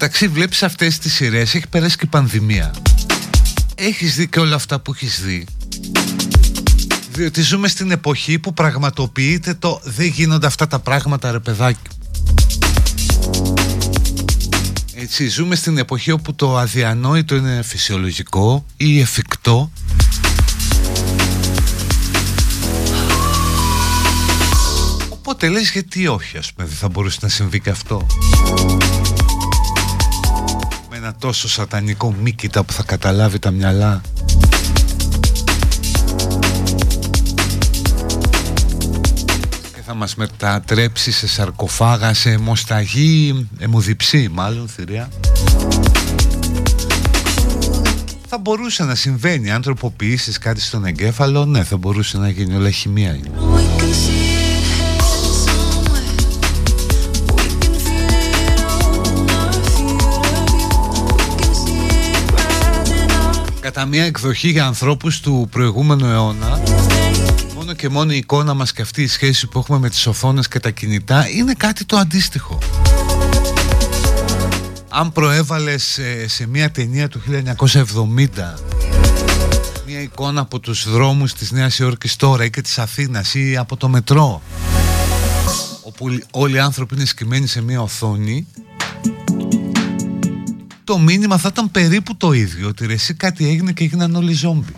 Μεταξύ 0.04 0.28
βλέπεις 0.28 0.64
αυτές 0.64 0.98
τις 0.98 1.14
σειρές, 1.14 1.56
έχει 1.56 1.68
περάσει 1.68 1.98
και 1.98 2.06
η 2.06 2.08
πανδημία. 2.08 2.74
Έχεις 3.76 4.16
δει 4.16 4.28
και 4.28 4.40
όλα 4.40 4.56
αυτά 4.56 4.80
που 4.80 4.94
έχεις 4.94 5.22
δει; 5.24 5.46
Διότι 7.12 7.42
ζούμε 7.42 7.68
στην 7.68 7.92
εποχή 7.92 8.40
που 8.40 8.54
πραγματοποιείται 8.54 9.54
το 9.54 9.82
δεν 9.84 10.06
γίνονται 10.06 10.48
αυτά 10.48 10.68
τα 10.68 10.80
πράγματα 10.80 11.32
ρε 11.32 11.40
παιδάκι. 11.40 11.80
Έτσι, 14.94 15.28
ζούμε 15.28 15.56
στην 15.56 15.78
εποχή 15.78 16.12
όπου 16.12 16.36
το 16.36 16.58
αδιανόητο 16.58 17.36
είναι 17.36 17.62
φυσιολογικό 17.64 18.66
ή 18.78 19.00
εφικτό 19.00 19.72
Οπότε 25.10 25.50
λες 25.50 25.72
γιατί 25.72 26.08
όχι 26.08 26.38
ας 26.38 26.54
πούμε 26.54 26.68
δεν 26.68 26.78
θα 26.78 26.90
μπορούσε 26.90 27.18
να 27.22 27.30
συμβεί 27.30 27.60
και 27.60 27.70
αυτό 27.70 28.06
Με 28.80 28.83
ένα 31.04 31.16
τόσο 31.20 31.50
σατανικό 31.50 32.12
μήκητα 32.22 32.64
που 32.64 32.74
θα 32.74 32.84
καταλάβει 32.84 33.40
τα 33.40 33.52
μυαλά 33.52 34.02
Και 39.74 39.82
θα 39.86 39.94
μας 39.94 40.16
μετατρέψει 40.16 41.12
σε 41.12 41.28
σαρκοφάγα, 41.28 42.14
σε 42.14 42.32
αιμοσταγή, 42.32 43.48
αιμοδιψή 43.60 44.30
μάλλον 44.32 44.68
θηρία 44.68 45.10
θα 48.28 48.38
μπορούσε 48.38 48.84
να 48.84 48.96
συμβαίνει 48.96 49.52
αν 49.52 49.62
τροποποιήσεις 49.62 50.38
κάτι 50.38 50.62
στον 50.62 50.86
εγκέφαλο 50.86 51.46
ναι 51.46 51.64
θα 51.64 51.78
μπορούσε 51.78 52.18
να 52.18 52.30
γίνει 52.30 52.56
όλα 52.56 52.70
χημεία 52.70 53.16
είναι. 53.16 53.30
Κατά 63.74 63.86
μια 63.86 64.04
εκδοχή 64.04 64.50
για 64.50 64.66
ανθρώπους 64.66 65.20
του 65.20 65.48
προηγούμενου 65.52 66.06
αιώνα 66.06 66.62
Μόνο 67.56 67.74
και 67.74 67.90
μόνο 67.90 68.12
η 68.12 68.18
εικόνα 68.18 68.54
μας 68.54 68.74
και 68.74 68.82
αυτή 68.82 69.02
η 69.02 69.08
σχέση 69.08 69.48
που 69.48 69.60
έχουμε 69.60 69.80
με 69.80 69.90
τις 69.90 70.08
οθόνες 70.08 70.48
και 70.48 70.60
τα 70.60 70.70
κινητά 70.70 71.30
Είναι 71.30 71.54
κάτι 71.54 71.86
το 71.86 71.98
αντίστοιχο. 71.98 72.58
Αν 74.90 75.12
προέβαλες 75.12 75.84
σε, 75.84 76.28
σε 76.28 76.48
μια 76.48 76.72
ταινία 76.72 77.08
του 77.08 77.22
1970 77.28 78.28
Μια 79.86 80.02
εικόνα 80.02 80.42
από 80.42 80.60
τους 80.60 80.90
δρόμους 80.90 81.34
της 81.34 81.52
Νέας 81.52 81.80
Υόρκης 81.80 82.16
τώρα 82.16 82.44
ή 82.46 82.50
και 82.50 82.62
της 82.62 82.80
Αθήνας 82.80 83.34
ή 83.34 83.58
από 83.58 83.78
το 83.78 83.88
μετρό 83.90 84.42
Όπου 85.84 86.20
όλοι 86.32 86.56
οι 86.56 86.60
άνθρωποι 86.60 86.96
είναι 86.96 87.06
σκημένοι 87.06 87.48
σε 87.48 87.62
μια 87.62 87.82
οθόνη 87.82 88.48
το 90.84 90.98
μήνυμα 90.98 91.38
θα 91.38 91.50
ήταν 91.52 91.72
περίπου 91.72 92.18
το 92.18 92.32
ίδιο 92.32 92.68
ότι 92.68 92.86
ρε, 92.86 92.94
εσύ 92.94 93.14
κάτι 93.14 93.48
έγινε 93.48 93.72
και 93.72 93.84
έγιναν 93.84 94.16
όλοι 94.16 94.34
ζόμπι 94.34 94.74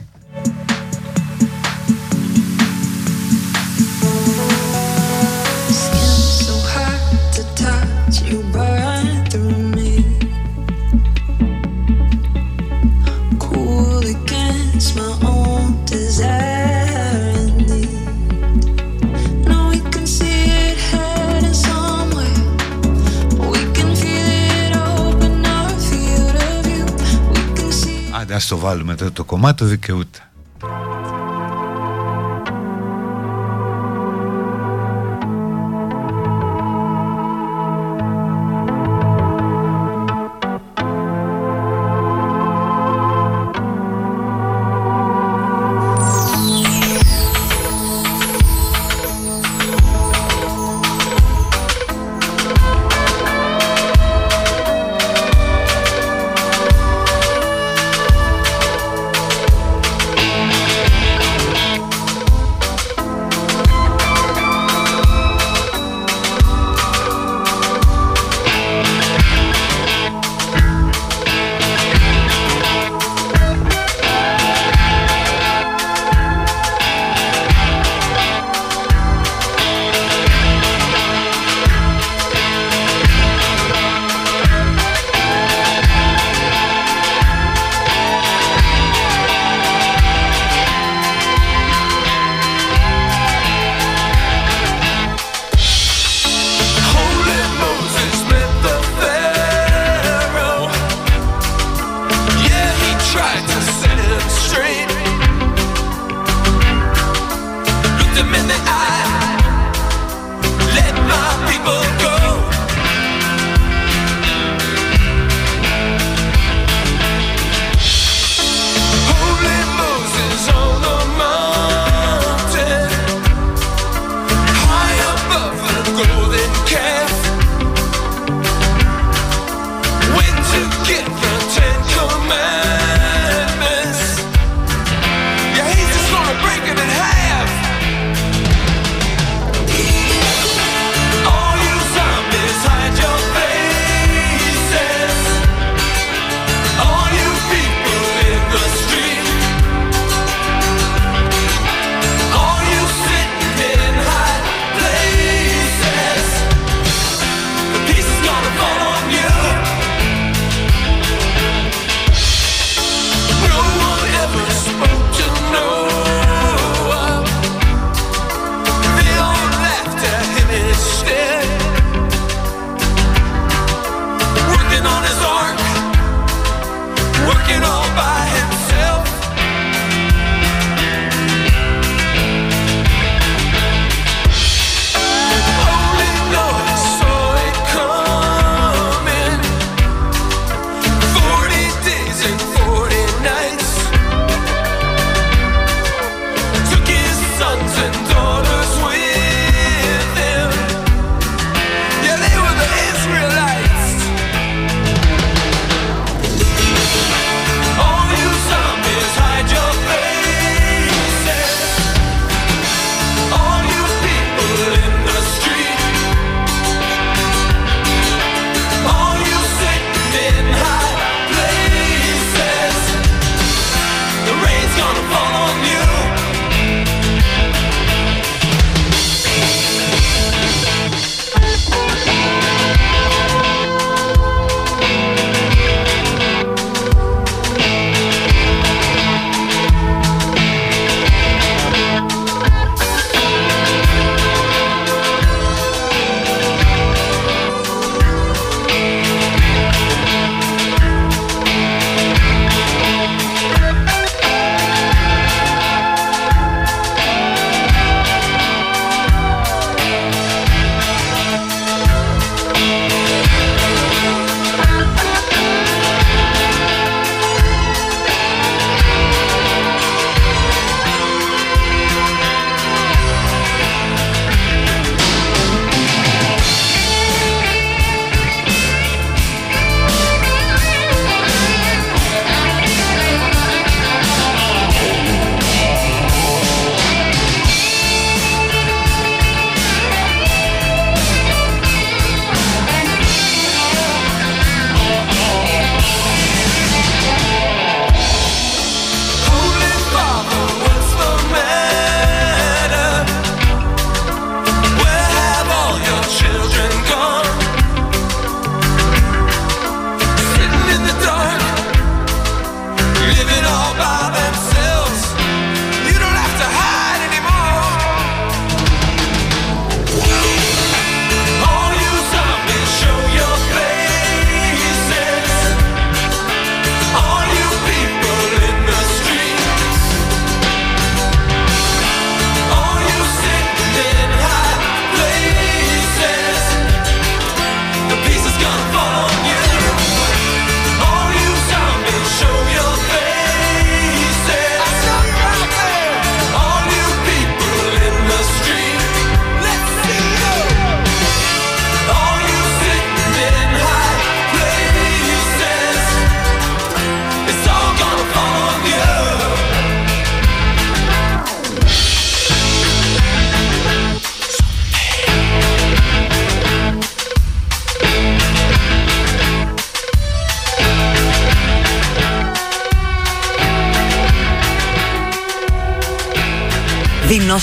ας 28.36 28.48
το 28.48 28.58
βάλουμε 28.58 28.96
τώρα 28.96 29.12
το 29.12 29.24
κομμάτι 29.24 29.58
το 29.58 29.66
δικαιούται 29.66 30.20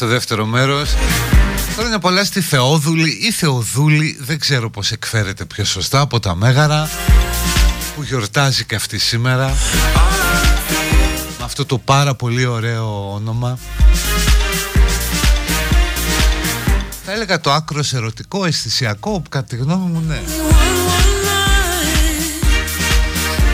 Στο 0.00 0.08
δεύτερο 0.08 0.44
μέρος. 0.46 0.94
Χρόνια 1.76 1.98
πολλά 1.98 2.24
στη 2.24 2.40
Θεόδουλη 2.40 3.10
ή 3.22 3.32
Θεοδούλη 3.32 4.16
Δεν 4.20 4.38
ξέρω 4.38 4.70
πως 4.70 4.90
εκφέρεται 4.90 5.44
πιο 5.44 5.64
σωστά 5.64 6.00
από 6.00 6.20
τα 6.20 6.34
Μέγαρα 6.34 6.90
Που 7.96 8.02
γιορτάζει 8.02 8.64
και 8.64 8.74
αυτή 8.74 8.98
σήμερα 8.98 9.46
Με 11.38 11.44
αυτό 11.44 11.66
το 11.66 11.78
πάρα 11.78 12.14
πολύ 12.14 12.46
ωραίο 12.46 13.12
όνομα. 13.12 13.58
Θα 17.04 17.12
έλεγα 17.12 17.40
το 17.40 17.52
άκρος 17.52 17.92
ερωτικό, 17.92 18.44
αισθησιακό 18.44 19.10
που 19.20 19.28
κατά 19.28 19.44
τη 19.46 19.56
γνώμη 19.56 19.90
μου 19.90 20.04
ναι. 20.06 20.20
One, 20.26 20.50
one 20.96 21.14
night 21.28 22.40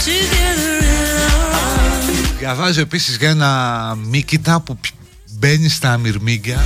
together 0.04 0.82
in 0.82 1.20
our 1.30 1.54
arms. 1.54 2.38
Διαβάζω 2.38 2.80
επίσης 2.80 3.16
για 3.16 3.28
ένα 3.28 3.96
μίκητα 4.08 4.60
που 4.60 4.76
π- 4.76 4.86
μπαίνεις 5.46 5.74
στα 5.74 5.98
μυρμήγκια 5.98 6.64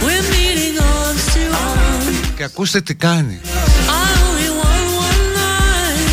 We're 0.00 0.32
meeting 0.32 0.78
arms 0.80 1.34
to 1.34 1.40
arms. 1.54 2.32
Και 2.36 2.42
ακούστε 2.42 2.80
τι 2.80 2.94
κάνει 2.94 3.40
I 3.44 3.48
only 4.26 4.48
want 4.60 4.86
one 5.08 5.24
night 5.38 6.10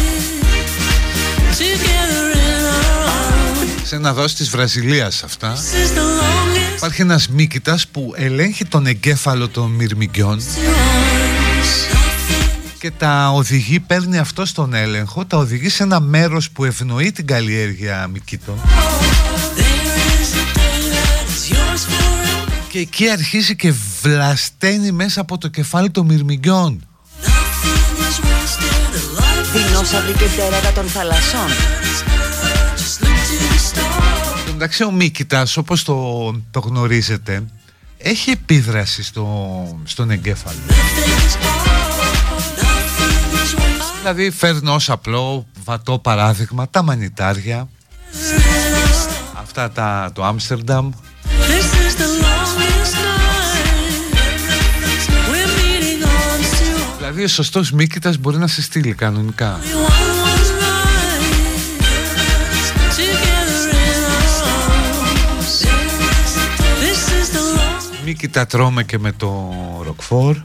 together 1.58 2.26
in 2.34 2.64
our 2.76 3.08
arms. 3.08 3.86
Σε 3.88 3.96
ένα 3.96 4.14
δόση 4.14 4.36
της 4.36 4.50
Βραζιλίας 4.50 5.24
αυτά 5.24 5.56
This 5.56 5.58
is 5.58 5.98
the 5.98 6.02
longest 6.02 6.76
Υπάρχει 6.76 7.02
ένας 7.02 7.30
μίκητας 7.30 7.88
που 7.88 8.14
ελέγχει 8.16 8.66
τον 8.66 8.86
εγκέφαλο 8.86 9.48
των 9.48 9.72
μυρμηγκιών 9.72 10.40
to 10.40 10.44
arms. 10.44 11.94
Nothing 11.94 12.46
και 12.80 12.92
τα 12.92 13.30
οδηγεί, 13.30 13.80
παίρνει 13.80 14.18
αυτό 14.18 14.46
στον 14.46 14.74
έλεγχο, 14.74 15.26
τα 15.26 15.38
οδηγεί 15.38 15.70
σε 15.70 15.84
ένα 15.84 16.00
μέρος 16.00 16.50
που 16.50 16.66
ευνοεί 16.66 17.12
την 17.12 17.28
καλλιέργεια 17.28 18.08
μυκήτων 18.14 18.56
και 22.76 22.82
εκεί 22.82 23.10
αρχίζει 23.10 23.56
και 23.56 23.74
βλασταίνει 24.02 24.92
μέσα 24.92 25.22
από 25.22 25.38
το 25.38 25.48
κεφάλι 25.48 25.92
των 25.92 26.06
μυρμηγκιών. 26.06 26.88
Nothing 27.22 27.28
is 27.28 28.20
wasted. 28.26 28.94
The 28.94 29.20
life 29.20 29.56
is 29.56 29.68
Δεινόσαυροι 29.68 30.14
και 30.14 30.26
τέρατα 30.38 30.72
των 30.72 30.86
θαλασσών. 30.86 31.48
just 32.76 33.02
look 33.02 33.08
to 33.08 33.38
the 33.42 33.80
stars. 33.80 34.40
Εν 34.40 34.46
τω 34.46 34.52
μεταξύ 34.52 34.84
ο 34.84 34.92
μύκητας 34.92 35.58
όπως 35.58 35.84
το, 35.84 36.32
το 36.52 36.60
γνωρίζετε 36.60 37.44
έχει 37.98 38.30
επίδραση 38.30 39.04
στο, 39.04 39.80
στον 39.84 40.10
εγκέφαλο. 40.10 40.58
Nothing 40.68 40.74
is 40.74 41.36
all. 41.36 41.96
Nothing 42.62 43.36
is 43.36 43.60
wasted. 43.60 43.98
Δηλαδή 43.98 44.32
φέρνω 44.32 44.74
ως 44.74 44.90
απλό 44.90 45.48
βατό 45.64 46.00
παράδειγμα 46.00 46.70
τα 46.70 46.82
μανιτάρια 46.82 47.70
αυτά 49.34 49.72
τα, 49.72 50.12
το 50.14 50.24
Άμστερνταμ 50.24 50.92
Δηλαδή 57.16 57.34
ο 57.34 57.36
σωστός 57.36 57.72
μύκητας 57.72 58.18
μπορεί 58.18 58.38
να 58.38 58.48
σε 58.48 58.62
στείλει 58.62 58.94
κανονικά 58.94 59.60
We 59.62 59.68
want 59.68 60.10
one 60.32 60.52
night 60.62 61.76
together 62.98 63.62
in 63.90 64.02
our 64.16 64.32
arms. 64.60 65.52
This 66.84 67.02
is 67.20 67.28
the 67.36 67.44
longest. 67.58 68.06
Μύκητα 68.06 68.46
τρώμε 68.46 68.84
και 68.84 69.00
με 69.00 69.12
το 69.12 69.54
ροκφόρ 69.84 70.38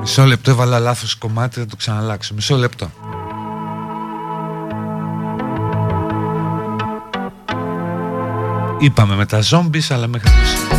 Μισό 0.00 0.24
λεπτό 0.24 0.50
έβαλα 0.50 0.78
λάθος 0.78 1.14
κομμάτι, 1.14 1.60
θα 1.60 1.66
το 1.66 1.76
ξαναλλάξω 1.76 2.34
Μισό 2.34 2.56
λεπτό 2.56 2.90
Είπαμε 8.78 9.14
με 9.14 9.26
τα 9.26 9.40
ζόμπις 9.40 9.90
αλλά 9.90 10.06
μέχρι 10.06 10.30
τώρα 10.30 10.78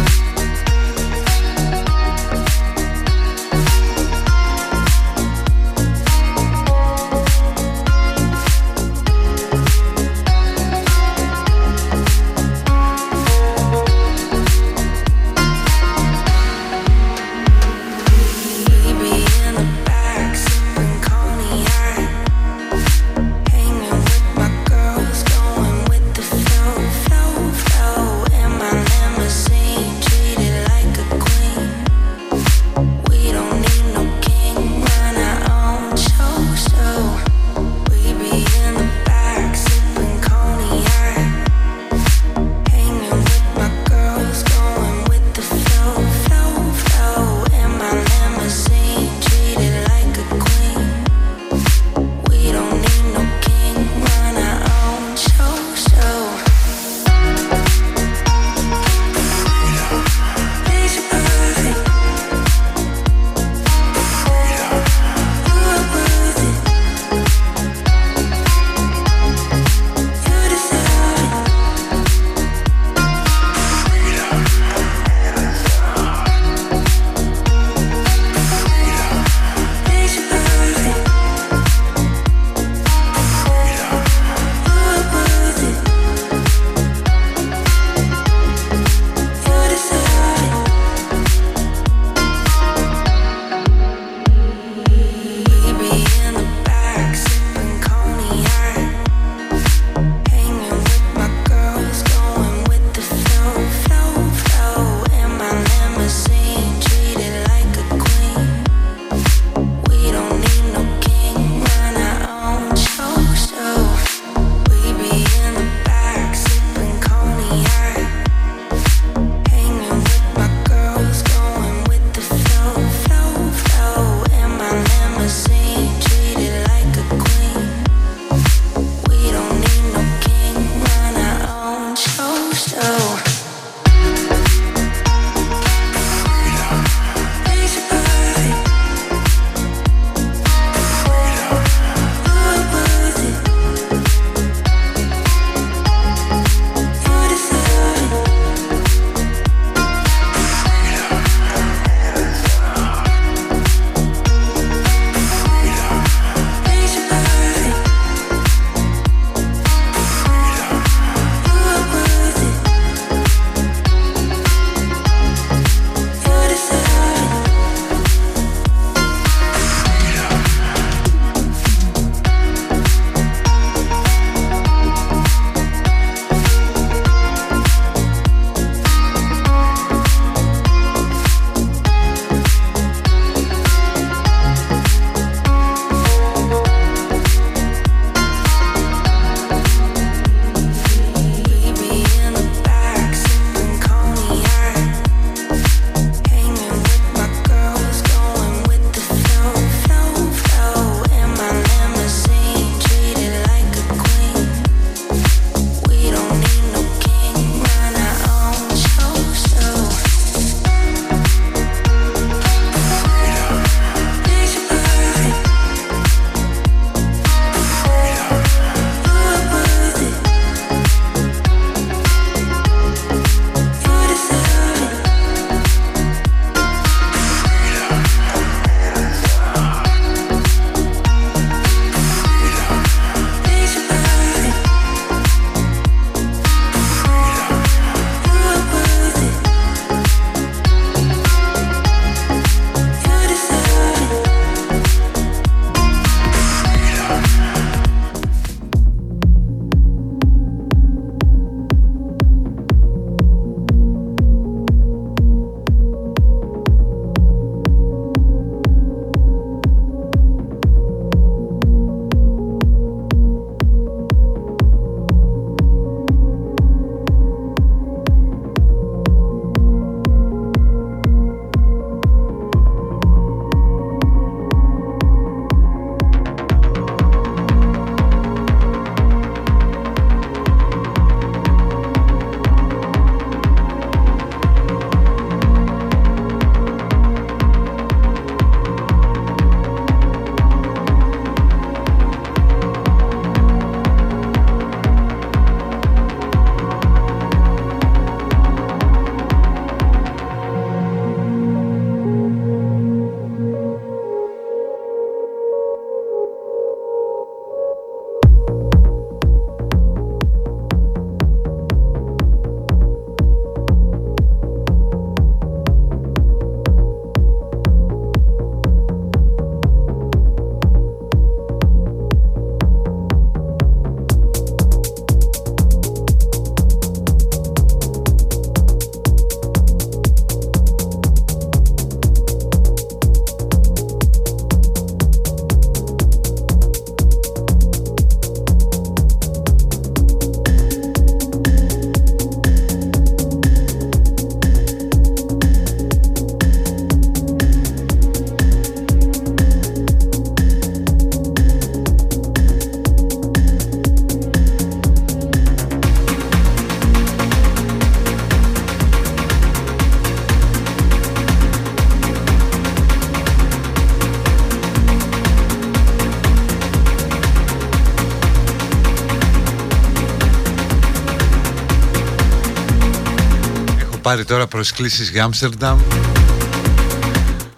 πάρει 374.09 374.25
τώρα 374.25 374.47
προσκλήσεις 374.47 375.09
για 375.09 375.23
Άμστερνταμ 375.23 375.79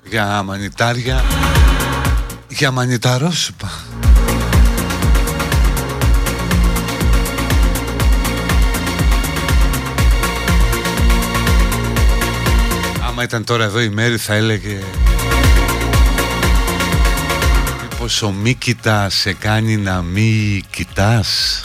Για 0.10 0.44
μανιτάρια 0.44 1.24
Για 2.48 2.72
μανιταρόσουπα. 2.72 3.72
Άμα 13.08 13.24
ήταν 13.24 13.44
τώρα 13.44 13.64
εδώ 13.64 13.82
η 13.82 13.90
Μέρη 13.90 14.18
θα 14.18 14.34
έλεγε 14.34 14.80
Μήπως 17.82 18.22
ο 18.22 18.32
μη 18.32 18.54
κοιτά 18.54 19.10
σε 19.10 19.34
κάνει 19.34 19.78
να 19.78 20.02
μη 20.02 20.62
κοιτάς 20.70 21.62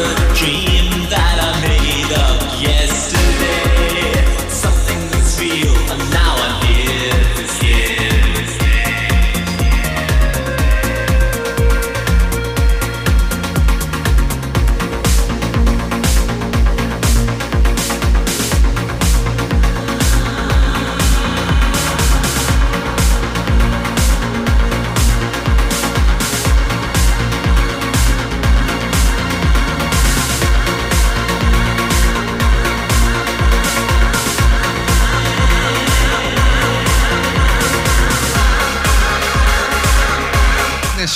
a 0.00 0.34
dream 0.34 0.77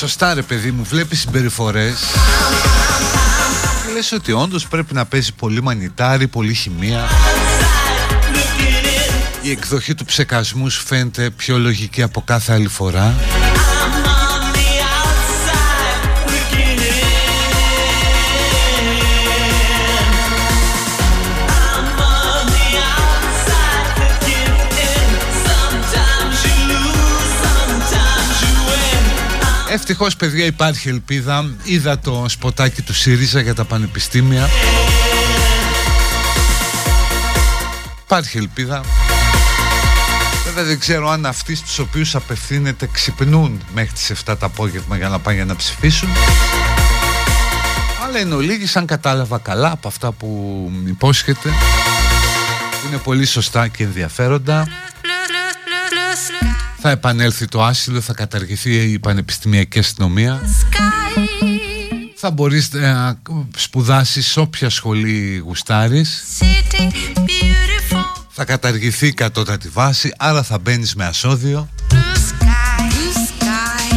σωστά 0.08 0.34
ρε 0.34 0.42
παιδί 0.42 0.70
μου 0.70 0.84
Βλέπεις 0.84 1.20
συμπεριφορές. 1.20 2.00
Και 3.86 3.92
λες 3.92 4.12
ότι 4.12 4.32
όντως 4.32 4.68
πρέπει 4.68 4.94
να 4.94 5.04
παίζει 5.04 5.32
πολύ 5.32 5.62
μανιτάρι 5.62 6.28
Πολύ 6.28 6.54
χημεία. 6.54 7.08
Η 9.42 9.50
εκδοχή 9.50 9.94
του 9.94 10.04
ψεκασμού 10.04 10.70
σου 10.70 10.86
φαίνεται 10.86 11.30
πιο 11.30 11.58
λογική 11.58 12.02
από 12.02 12.22
κάθε 12.26 12.52
άλλη 12.52 12.68
φορά 12.68 13.14
win. 29.82 29.88
Ευτυχώς 29.88 30.16
παιδιά 30.16 30.44
υπάρχει 30.44 30.88
ελπίδα. 30.88 31.54
Είδα 31.62 31.98
το 31.98 32.24
σποτάκι 32.28 32.82
του 32.82 32.94
ΣΥΡΙΖΑ 32.94 33.40
για 33.40 33.54
τα 33.54 33.64
πανεπιστήμια. 33.64 34.48
Υπάρχει 38.04 38.38
ελπίδα. 38.38 38.80
Βέβαια 40.44 40.64
δεν 40.64 40.78
ξέρω 40.78 41.08
αν 41.08 41.26
αυτοί 41.26 41.54
στους 41.54 41.78
οποίους 41.78 42.14
απευθύνεται 42.14 42.88
ξυπνούν 42.92 43.60
μέχρι 43.74 43.92
τις 43.92 44.10
7 44.10 44.36
το 44.38 44.46
απόγευμα 44.46 44.96
για 44.96 45.08
να 45.08 45.18
πάνε 45.18 45.36
για 45.36 45.44
να 45.44 45.56
ψηφίσουν. 45.56 46.08
Αλλά 48.04 48.18
εν 48.18 48.32
ολίγη 48.32 48.66
σαν 48.66 48.86
κατάλαβα 48.86 49.38
καλά 49.38 49.70
από 49.70 49.88
αυτά 49.88 50.12
που 50.12 50.70
υπόσχεται. 50.86 51.48
Είναι 52.88 52.96
πολύ 52.96 53.26
σωστά 53.26 53.68
και 53.68 53.84
ενδιαφέροντα 53.84 54.68
Θα 56.84 56.90
επανέλθει 56.90 57.46
το 57.46 57.62
άσυλο, 57.62 58.00
θα 58.00 58.14
καταργηθεί 58.14 58.74
η 58.74 58.98
πανεπιστημιακή 58.98 59.78
αστυνομία 59.78 60.40
Θα 62.16 62.30
μπορείς 62.30 62.72
να 62.72 63.18
σπουδάσεις 63.56 64.26
σε 64.26 64.40
όποια 64.40 64.70
σχολή 64.70 65.42
γουστάρεις 65.44 66.24
θα 68.34 68.44
καταργηθεί 68.44 69.06
η 69.06 69.12
κατώτατη 69.12 69.68
βάση, 69.68 70.14
άρα 70.18 70.42
θα 70.42 70.58
μπαίνεις 70.58 70.94
με 70.94 71.04
ασώδιο. 71.04 71.68
Blue 71.90 71.94
sky, 71.94 72.92
blue 72.92 73.16
sky. 73.28 73.94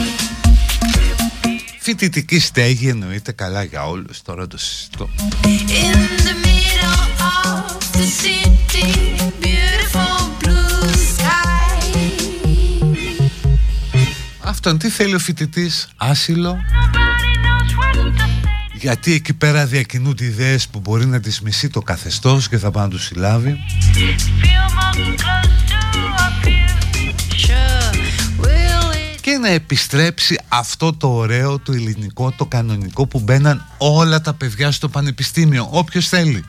Φοιτητική 1.79 2.39
στέγη 2.39 2.87
εννοείται 2.87 3.31
καλά 3.31 3.63
για 3.63 3.87
όλους, 3.87 4.21
τώρα 4.21 4.47
το 4.47 4.57
συζητώ. 4.57 5.09
In 5.43 5.97
the 6.27 6.35
middle 6.45 7.01
of 7.43 7.97
the 7.97 8.05
city, 8.21 8.54
Αυτόν 14.67 14.79
τι 14.79 14.89
θέλει 14.89 15.15
ο 15.15 15.19
φοιτητής, 15.19 15.87
άσυλο; 15.97 16.57
Γιατί 18.73 19.13
εκεί 19.13 19.33
πέρα 19.33 19.65
διακινούνται 19.65 20.25
ιδέες 20.25 20.67
που 20.67 20.79
μπορεί 20.79 21.05
να 21.05 21.19
τις 21.19 21.41
μισεί 21.41 21.69
το 21.69 21.81
καθεστώς 21.81 22.49
και 22.49 22.57
θα 22.57 22.71
πάει 22.71 22.83
να 22.83 22.89
τους 22.89 23.03
συλλάβει; 23.03 23.57
Sure, 27.47 27.95
will 28.41 28.93
it? 28.93 29.19
Και 29.21 29.37
να 29.37 29.49
επιστρέψει 29.49 30.39
αυτό 30.47 30.93
το 30.93 31.07
ωραίο, 31.07 31.59
το 31.59 31.71
ελληνικό, 31.71 32.31
το 32.31 32.45
κανονικό 32.45 33.07
που 33.07 33.19
μπαίναν 33.19 33.65
όλα 33.77 34.21
τα 34.21 34.33
παιδιά 34.33 34.71
στο 34.71 34.89
πανεπιστήμιο, 34.89 35.67
όποιος 35.71 36.07
θέλει. 36.07 36.43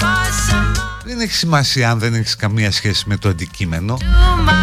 For 0.00 0.50
some 0.50 0.76
more 0.76 1.04
Δεν 1.04 1.20
έχει 1.20 1.32
σημασία 1.32 1.90
αν 1.90 1.98
δεν 1.98 2.14
έχεις 2.14 2.36
καμία 2.36 2.70
σχέση 2.70 3.04
με 3.06 3.16
το 3.16 3.28
αντικείμενο 3.28 3.96
to 3.96 4.04
my 4.04 4.50
league. 4.50 4.61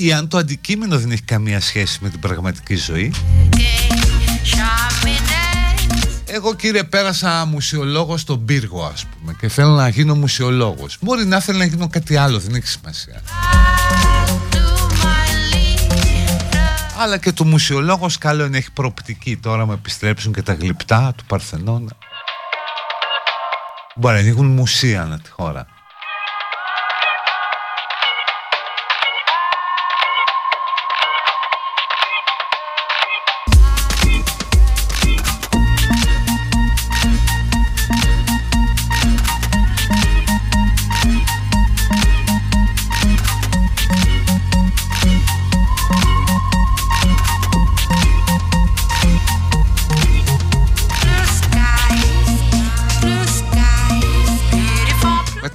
Ή 0.00 0.12
αν 0.12 0.28
το 0.28 0.38
αντικείμενο 0.38 0.98
δεν 0.98 1.10
έχει 1.10 1.22
καμία 1.22 1.60
σχέση 1.60 1.98
με 2.02 2.08
την 2.08 2.20
πραγματική 2.20 2.74
ζωή. 2.74 3.12
Charming 4.44 5.24
Εγώ 6.26 6.54
κύριε 6.54 6.84
πέρασα 6.84 7.44
μουσιολόγος 7.44 8.20
στον 8.20 8.44
πύργο 8.44 8.84
ας 8.84 9.06
πούμε 9.06 9.36
και 9.40 9.48
θέλω 9.48 9.70
να 9.70 9.88
γίνω 9.88 10.14
μουσιολόγος. 10.14 10.96
Μπορεί 11.00 11.24
να 11.24 11.40
θέλω 11.40 11.58
να 11.58 11.64
γίνω 11.64 11.88
κάτι 11.88 12.16
άλλο, 12.16 12.38
δεν 12.38 12.54
έχει 12.54 12.66
σημασία. 12.66 13.22
to 14.50 14.58
my 15.02 15.54
league. 15.54 16.96
Αλλά 16.98 17.18
και 17.18 17.32
το 17.32 17.44
μουσιολόγος 17.44 18.18
καλό 18.18 18.44
είναι 18.44 18.56
έχει 18.56 18.72
προοπτική 18.72 19.36
τώρα 19.36 19.66
με 19.66 19.74
επιστρέψουν 19.74 20.32
και 20.32 20.42
τα 20.42 20.54
γλυπτά 20.54 21.12
του 21.16 21.24
Παρθενώνα. 21.24 21.92
Μπορεί 23.96 24.14
να 24.14 24.20
ανοίγουν 24.20 24.46
μουσεία 24.46 25.02
ανά 25.02 25.18
τη 25.18 25.30
χώρα. 25.30 25.66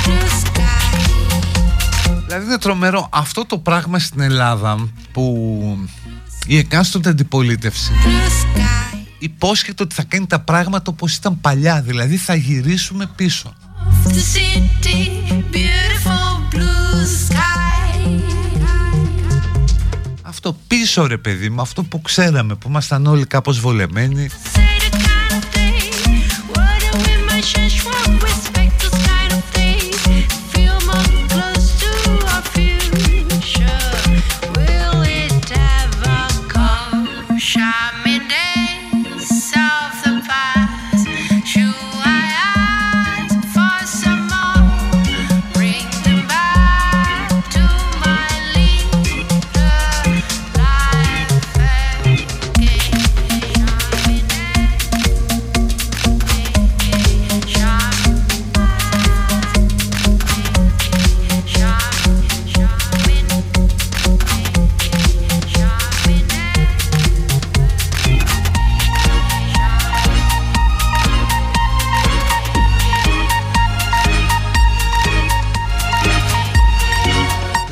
blue 0.05 0.29
skies. 0.43 1.11
Δηλαδή 2.25 2.45
είναι 2.45 2.57
τρομερό 2.57 3.09
αυτό 3.11 3.45
το 3.45 3.57
πράγμα 3.57 3.99
στην 3.99 4.21
Ελλάδα 4.21 4.89
που 5.11 5.87
η 6.47 6.57
εκάστοτε 6.57 7.09
αντιπολίτευση 7.09 7.91
Blue 8.03 8.57
sky, 8.57 8.97
υπόσχεται 9.19 9.83
ότι 9.83 9.95
θα 9.95 10.03
κάνει 10.03 10.27
τα 10.27 10.39
πράγματα 10.39 10.91
όπως 10.91 11.15
ήταν 11.15 11.41
παλιά, 11.41 11.81
δηλαδή 11.81 12.17
θα 12.17 12.35
γυρίσουμε 12.35 13.09
πίσω. 13.15 13.53
the 14.03 14.11
city, 14.11 15.27
πίσω 20.67 21.07
ρε 21.07 21.17
παιδί 21.17 21.49
μου, 21.49 21.61
αυτό 21.61 21.83
που 21.83 22.01
ξέραμε, 22.01 22.55
που 22.55 22.69
ήμασταν 22.69 23.05
όλοι 23.05 23.25
κάπως 23.25 23.59
βολεμένοι 23.59 24.29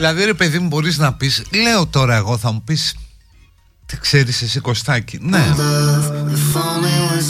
Δηλαδή 0.07 0.26
ρε 0.26 0.34
παιδί 0.34 0.60
μου 0.60 0.68
μπορείς 0.68 0.98
να 0.98 1.14
πεις, 1.14 1.44
λέω 1.64 1.86
τώρα 1.88 2.15
εγώ 2.15 2.38
θα 2.38 2.52
μου 2.52 2.61
πεις 2.65 2.95
τι 3.86 3.98
ξέρεις 3.98 4.41
εσύ 4.41 4.60
Κωστάκη 4.60 5.18
Ναι 5.22 5.38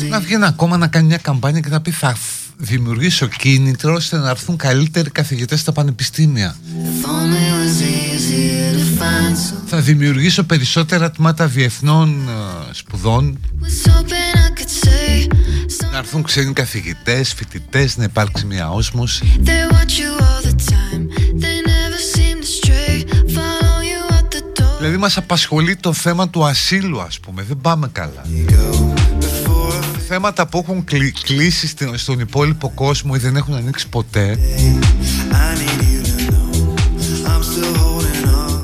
Να 0.09 0.19
βγει 0.19 0.33
ένα 0.33 0.51
κόμμα 0.51 0.77
να 0.77 0.87
κάνει 0.87 1.07
μια 1.07 1.17
καμπάνια 1.17 1.59
και 1.59 1.69
θα 1.69 1.81
πει 1.81 1.91
θα 1.91 2.15
φ- 2.15 2.19
δημιουργήσω 2.57 3.27
κίνητρο 3.27 3.93
ώστε 3.93 4.17
να 4.17 4.29
έρθουν 4.29 4.57
καλύτεροι 4.57 5.09
καθηγητές 5.09 5.59
στα 5.59 5.71
πανεπιστήμια 5.71 6.55
Θα 9.65 9.79
δημιουργήσω 9.81 10.43
περισσότερα 10.43 11.11
τμήματα 11.11 11.47
διεθνών 11.47 12.27
ε, 12.27 12.73
σπουδών 12.73 13.39
Να 15.91 15.97
έρθουν 15.97 16.23
ξένοι 16.23 16.53
καθηγητές, 16.53 17.33
φοιτητές, 17.33 17.97
να 17.97 18.03
υπάρξει 18.03 18.45
μια 18.45 18.69
όσμωση 18.69 19.35
Δηλαδή 24.77 24.97
μας 24.97 25.17
απασχολεί 25.17 25.75
το 25.75 25.93
θέμα 25.93 26.29
του 26.29 26.45
ασύλου 26.45 27.01
ας 27.01 27.19
πούμε. 27.19 27.43
Δεν 27.43 27.57
πάμε 27.61 27.89
καλά. 27.91 28.21
Θέματα 30.07 30.47
που 30.47 30.57
έχουν 30.67 30.83
κλει- 30.83 31.21
κλείσει 31.23 31.67
στην- 31.67 31.97
στον 31.97 32.19
υπόλοιπο 32.19 32.69
κόσμο 32.75 33.11
ή 33.15 33.17
δεν 33.19 33.35
έχουν 33.35 33.53
ανοίξει 33.53 33.87
ποτέ. 33.89 34.39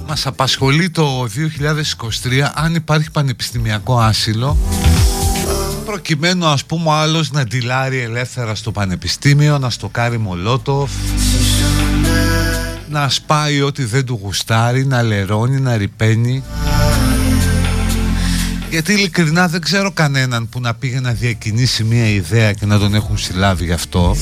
Μας 0.07 0.25
απασχολεί 0.25 0.89
το 0.89 1.27
2023 1.27 2.51
αν 2.55 2.75
υπάρχει 2.75 3.11
πανεπιστημιακό 3.11 3.99
άσυλο 3.99 4.57
προκειμένου 5.85 6.45
ας 6.45 6.65
πούμε 6.65 6.89
ο 6.89 6.91
άλλος 6.93 7.31
να 7.31 7.43
ντυλάρει 7.43 7.97
ελεύθερα 7.99 8.55
στο 8.55 8.71
πανεπιστήμιο 8.71 9.57
να 9.59 9.69
στοκάρει 9.69 10.17
μολότοφ 10.17 10.91
να 12.91 13.09
σπάει 13.09 13.61
ό,τι 13.61 13.83
δεν 13.83 14.05
του 14.05 14.19
γουστάρει 14.23 14.85
να 14.85 15.01
λερώνει, 15.01 15.59
να 15.59 15.77
ρηπαίνει 15.77 16.43
γιατί 18.69 18.93
ειλικρινά 18.93 19.47
δεν 19.47 19.61
ξέρω 19.61 19.91
κανέναν 19.91 20.49
που 20.49 20.59
να 20.59 20.73
πήγε 20.73 20.99
να 20.99 21.11
διακινήσει 21.11 21.83
μια 21.83 22.07
ιδέα 22.07 22.53
και 22.53 22.65
να 22.65 22.79
τον 22.79 22.95
έχουν 22.95 23.17
συλλάβει 23.17 23.65
γι' 23.65 23.71
αυτό 23.71 24.15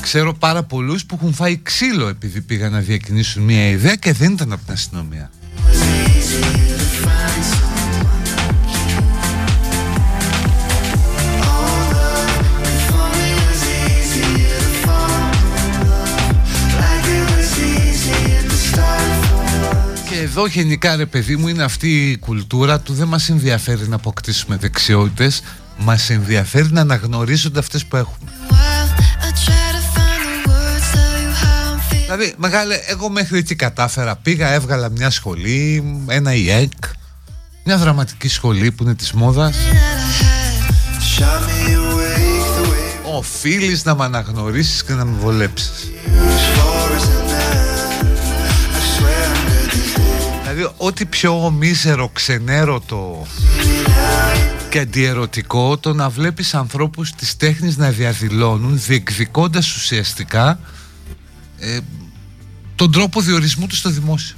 Ξέρω 0.00 0.34
πάρα 0.34 0.62
πολλούς 0.62 1.04
που 1.04 1.18
έχουν 1.20 1.34
φάει 1.34 1.60
ξύλο 1.62 2.08
επειδή 2.08 2.40
πήγαν 2.40 2.72
να 2.72 2.78
διακινήσουν 2.78 3.42
μια 3.42 3.68
ιδέα 3.68 3.94
και 3.94 4.12
δεν 4.12 4.32
ήταν 4.32 4.52
από 4.52 4.64
την 4.64 4.72
αστυνομία. 4.72 5.30
εδώ 20.28 20.46
γενικά 20.46 20.96
ρε 20.96 21.06
παιδί 21.06 21.36
μου 21.36 21.48
είναι 21.48 21.62
αυτή 21.62 22.10
η 22.10 22.18
κουλτούρα 22.18 22.80
του 22.80 22.92
δεν 22.92 23.08
μας 23.08 23.28
ενδιαφέρει 23.28 23.88
να 23.88 23.94
αποκτήσουμε 23.94 24.56
δεξιότητες 24.56 25.42
μας 25.78 26.10
ενδιαφέρει 26.10 26.68
να 26.70 26.80
αναγνωρίζονται 26.80 27.58
αυτές 27.58 27.84
που 27.84 27.96
έχουμε 27.96 28.30
Δηλαδή, 32.04 32.34
μεγάλε, 32.36 32.74
εγώ 32.86 33.08
μέχρι 33.08 33.38
εκεί 33.38 33.54
κατάφερα. 33.54 34.16
Πήγα, 34.16 34.52
έβγαλα 34.52 34.90
μια 34.90 35.10
σχολή, 35.10 35.84
ένα 36.06 36.34
ΙΕΚ, 36.34 36.72
μια 37.64 37.76
δραματική 37.76 38.28
σχολή 38.28 38.70
που 38.72 38.82
είναι 38.82 38.94
της 38.94 39.12
μόδας. 39.12 39.56
Οφείλεις 43.16 43.84
να 43.84 43.94
με 43.94 44.04
αναγνωρίσεις 44.04 44.84
και 44.84 44.92
να 44.92 45.04
με 45.04 45.16
βολέψεις. 45.20 45.90
Δηλαδή, 50.58 50.74
ό,τι 50.76 51.04
πιο 51.04 51.50
μίζερο 51.50 52.08
ξενέρωτο 52.08 53.26
και 54.68 54.78
αντιερωτικό 54.78 55.78
το 55.78 55.94
να 55.94 56.08
βλέπεις 56.08 56.54
ανθρώπους 56.54 57.12
της 57.12 57.36
τέχνης 57.36 57.76
να 57.76 57.90
διαδηλώνουν 57.90 58.80
διεκδικώντας 58.86 59.74
ουσιαστικά 59.76 60.60
ε, 61.58 61.78
τον 62.74 62.92
τρόπο 62.92 63.20
διορισμού 63.20 63.66
τους 63.66 63.78
στο 63.78 63.90
δημόσιο. 63.90 64.36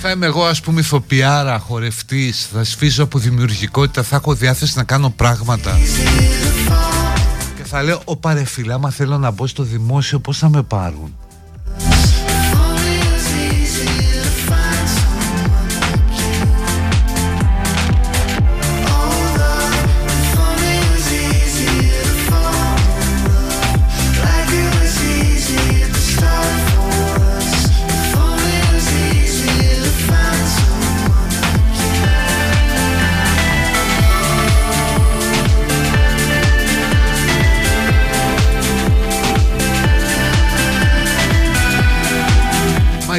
Θα 0.00 0.10
είμαι 0.10 0.26
εγώ 0.26 0.44
ας 0.44 0.60
πούμε 0.60 0.80
ηθοποιάρα, 0.80 1.58
χορευτής, 1.58 2.48
θα 2.52 2.64
σφίζω 2.64 3.02
από 3.02 3.18
δημιουργικότητα, 3.18 4.02
θα 4.02 4.16
έχω 4.16 4.34
διάθεση 4.34 4.72
να 4.76 4.84
κάνω 4.84 5.10
πράγματα 5.10 5.78
θα 7.68 7.82
λέω, 7.82 8.00
ο 8.04 8.16
παρεφίλα, 8.16 8.74
άμα 8.74 8.90
θέλω 8.90 9.18
να 9.18 9.30
μπω 9.30 9.46
στο 9.46 9.62
δημόσιο, 9.62 10.18
πώς 10.18 10.38
θα 10.38 10.48
με 10.48 10.62
πάρουν; 10.62 11.16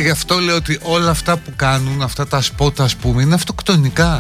Γι' 0.10 0.16
αυτό 0.16 0.40
λέω 0.40 0.56
ότι 0.56 0.80
όλα 0.82 1.10
αυτά 1.10 1.38
που 1.38 1.54
κάνουν, 1.56 2.02
αυτά 2.02 2.28
τα 2.28 2.42
σπότα 2.42 2.84
ας 2.84 2.96
πούμε, 2.96 3.22
είναι 3.22 3.34
αυτοκτονικά. 3.34 4.18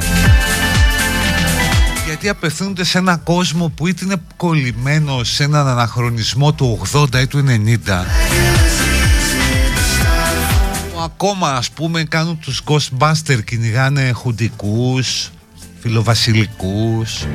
Γιατί 2.05 2.29
απευθύνονται 2.29 2.83
σε 2.83 2.97
ένα 2.97 3.17
κόσμο 3.17 3.69
που 3.69 3.87
είτε 3.87 4.05
είναι 4.05 4.15
κολλημένο 4.37 5.23
σε 5.23 5.43
έναν 5.43 5.67
αναχρονισμό 5.67 6.53
του 6.53 6.81
80 6.91 7.21
ή 7.21 7.27
του 7.27 7.43
90 7.47 8.05
που 10.93 10.99
ακόμα 11.01 11.49
ας 11.49 11.69
πούμε 11.69 12.03
κάνουν 12.03 12.39
τους 12.39 12.63
Ghostbusters 12.65 13.43
κυνηγάνε 13.45 14.11
χουντικούς, 14.11 15.29
φιλοβασιλικούς 15.79 17.25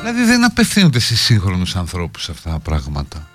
Δηλαδή 0.00 0.24
δεν 0.24 0.44
απευθύνονται 0.44 0.98
σε 0.98 1.16
σύγχρονους 1.16 1.76
ανθρώπους 1.76 2.28
αυτά 2.28 2.50
τα 2.50 2.58
πράγματα. 2.58 3.28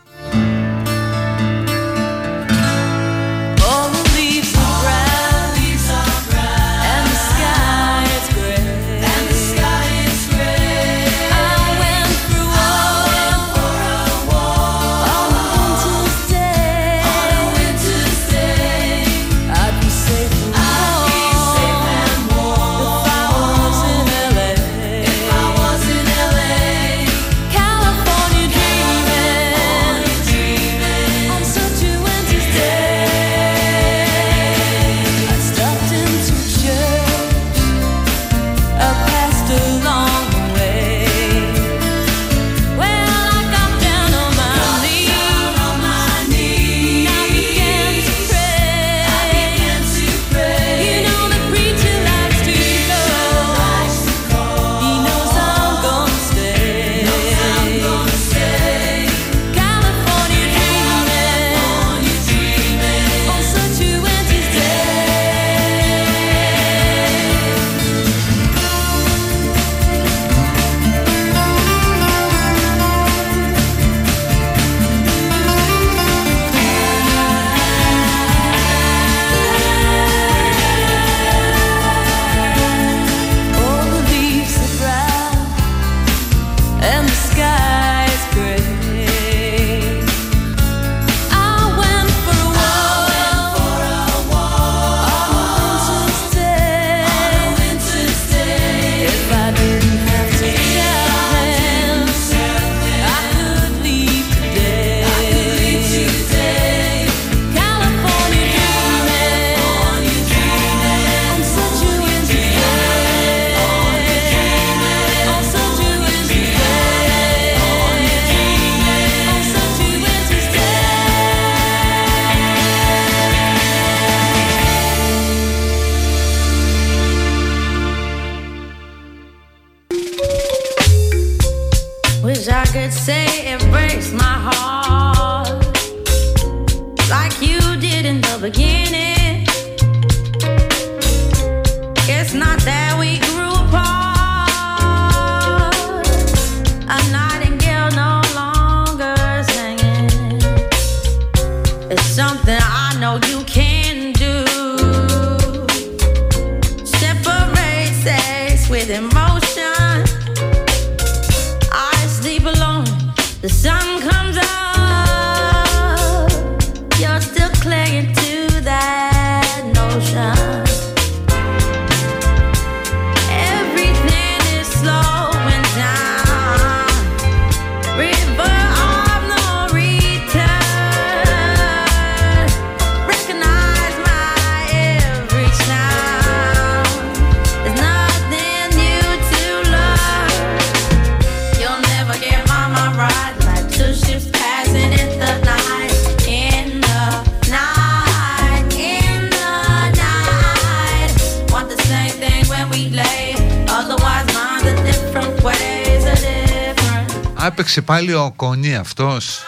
Έπαιξε 207.77 207.81
πάλι 207.81 208.13
ο 208.13 208.33
Κονί 208.35 208.75
αυτός. 208.75 209.41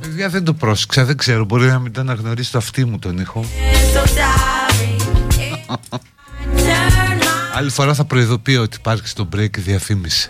Παιδιά 0.00 0.28
δεν 0.28 0.44
το 0.44 0.52
πρόσεξα, 0.54 1.04
δεν 1.04 1.16
ξέρω, 1.16 1.44
μπορεί 1.44 1.66
να 1.66 1.78
μην 1.78 1.92
το 1.92 2.00
αναγνωρίσει 2.00 2.52
το 2.52 2.58
αυτί 2.58 2.84
μου 2.84 2.98
τον 2.98 3.18
ήχο. 3.18 3.44
Άλλη 7.54 7.70
φορά 7.70 7.94
θα 7.94 8.04
προειδοποιώ 8.04 8.62
ότι 8.62 8.76
υπάρχει 8.76 9.08
στο 9.08 9.28
break 9.36 9.58
διαφήμιση. 9.58 10.28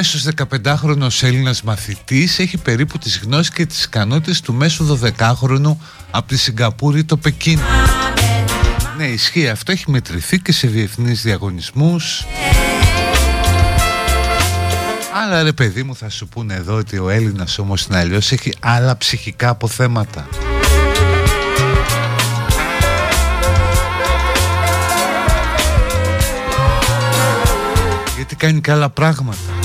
Μέσος 0.00 0.28
15χρονος 0.36 1.22
Έλληνας 1.22 1.62
μαθητής 1.62 2.38
έχει 2.38 2.56
περίπου 2.56 2.98
τις 2.98 3.20
γνώσεις 3.24 3.50
και 3.50 3.66
τις 3.66 3.84
ικανότητες 3.84 4.40
του 4.40 4.52
μέσου 4.54 4.98
12χρονου 5.02 5.76
από 6.10 6.28
τη 6.28 6.36
Σιγκαπούρη 6.36 6.98
ή 6.98 7.04
το 7.04 7.16
Πεκίνο. 7.16 7.62
Ναι, 8.96 9.04
ισχύει 9.06 9.48
αυτό, 9.48 9.72
έχει 9.72 9.90
μετρηθεί 9.90 10.40
και 10.40 10.52
σε 10.52 10.66
διεθνείς 10.66 11.22
διαγωνισμούς. 11.22 12.26
Αλλά 15.22 15.42
ρε 15.42 15.52
παιδί 15.52 15.82
μου 15.82 15.96
θα 15.96 16.08
σου 16.08 16.28
πούνε 16.28 16.54
εδώ 16.54 16.74
ότι 16.74 16.98
ο 16.98 17.08
Έλληνας 17.08 17.58
όμως 17.58 17.84
είναι 17.84 17.98
αλλιώς 17.98 18.32
έχει 18.32 18.52
άλλα 18.60 18.96
ψυχικά 18.96 19.48
αποθέματα. 19.48 20.28
Γιατί 28.16 28.36
κάνει 28.36 28.60
και 28.60 28.70
άλλα 28.70 28.90
πράγματα. 28.90 29.59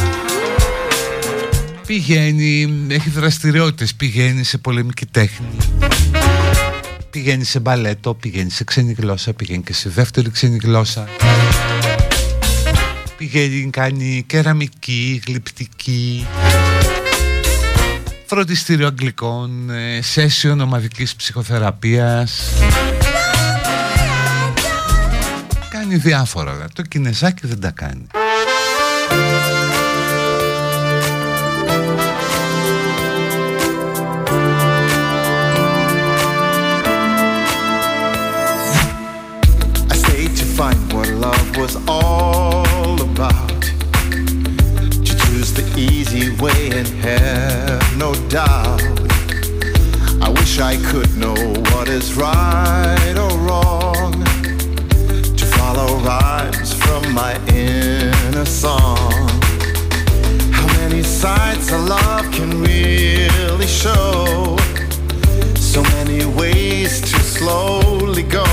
Πηγαίνει, 1.86 2.86
έχει 2.90 3.10
δραστηριότητες, 3.10 3.96
πηγαίνει 3.96 4.44
σε 4.44 4.58
πολεμική 4.58 5.06
τέχνη. 5.06 5.48
Πηγαίνει 7.10 7.44
σε 7.44 7.60
μπαλέτο, 7.60 8.14
πηγαίνει 8.14 8.50
σε 8.50 8.64
ξένη 8.64 8.94
γλώσσα, 8.94 9.34
πηγαίνει 9.34 9.64
και 9.64 9.74
σε 9.74 9.90
δεύτερη 9.90 10.30
ξένη 10.30 10.58
γλώσσα. 10.64 11.08
Πηγαίνει, 13.18 13.70
κάνει 13.70 14.24
κεραμική, 14.28 15.22
γλυπτική, 15.28 16.28
φροντιστήριο 18.26 18.88
αγγλικών, 18.88 19.70
ε, 19.70 20.00
session 20.16 20.58
ομαδικής 20.62 21.16
ψυχοθεραπείας. 21.16 22.52
Κάνει 25.70 25.96
διάφορα, 25.96 26.52
αλλά 26.52 26.68
το 26.74 26.82
κινεζάκι 26.82 27.48
δεν 27.48 27.60
τα 27.60 27.72
κάνει. 27.72 28.08
Was 41.58 41.78
all 41.88 43.02
about. 43.02 43.62
To 43.62 45.16
choose 45.16 45.54
the 45.54 45.64
easy 45.78 46.30
way 46.42 46.70
and 46.72 46.88
have 47.04 47.98
no 47.98 48.14
doubt. 48.30 48.82
I 50.22 50.30
wish 50.30 50.60
I 50.60 50.76
could 50.92 51.16
know 51.18 51.36
what 51.72 51.88
is 51.88 52.16
right 52.16 53.16
or 53.18 53.38
wrong. 53.40 54.12
To 55.40 55.46
follow 55.58 55.98
rhymes 56.00 56.74
from 56.74 57.14
my 57.14 57.34
inner 57.48 58.46
song. 58.46 59.30
How 60.52 60.68
many 60.80 61.04
sides 61.04 61.72
of 61.72 61.82
love 61.88 62.30
can 62.34 62.62
really 62.62 63.68
show? 63.68 64.58
So 65.56 65.84
many 65.84 66.26
ways 66.26 67.00
to 67.00 67.20
slowly 67.20 68.24
go. 68.24 68.44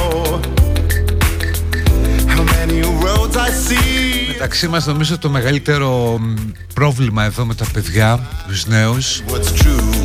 Μεταξύ 4.29 4.69
μας 4.69 4.87
νομίζω 4.87 5.19
το 5.19 5.29
μεγαλύτερο 5.29 6.19
μ, 6.19 6.35
πρόβλημα 6.75 7.25
εδώ 7.25 7.45
με 7.45 7.55
τα 7.55 7.65
παιδιά, 7.73 8.29
τους 8.49 8.67
νέους, 8.67 9.23
What's 9.29 9.63
true? 9.63 10.03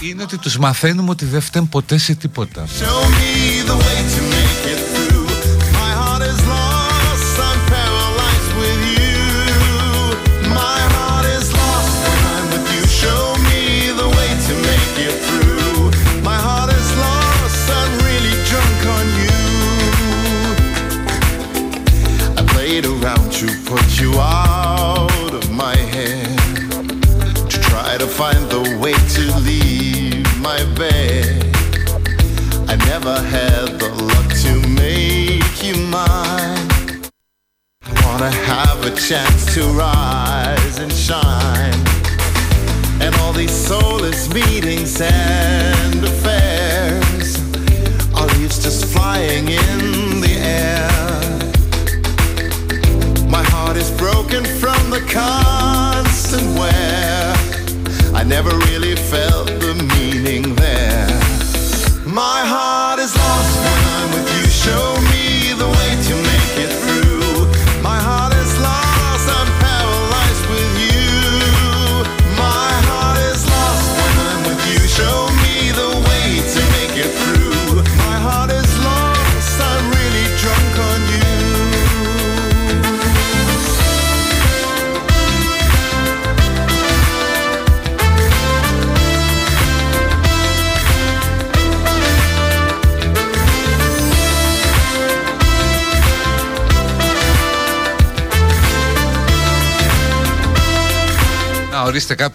είναι 0.00 0.22
ότι 0.22 0.38
τους 0.38 0.58
μαθαίνουμε 0.58 1.10
ότι 1.10 1.24
δεν 1.24 1.40
φταίνουν 1.40 1.68
ποτέ 1.68 1.98
σε 1.98 2.14
τίποτα. 2.14 2.66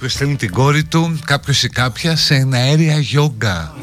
Ορίστε 0.01 0.25
κάποιος 0.25 0.27
θέλει 0.27 0.35
την 0.35 0.51
κόρη 0.51 0.83
του, 0.83 1.19
κάποιος 1.25 1.63
ή 1.63 1.69
κάποια 1.69 2.15
σε 2.15 2.35
ένα 2.35 2.57
αέρια 2.57 2.97
γιόγκα. 2.97 3.73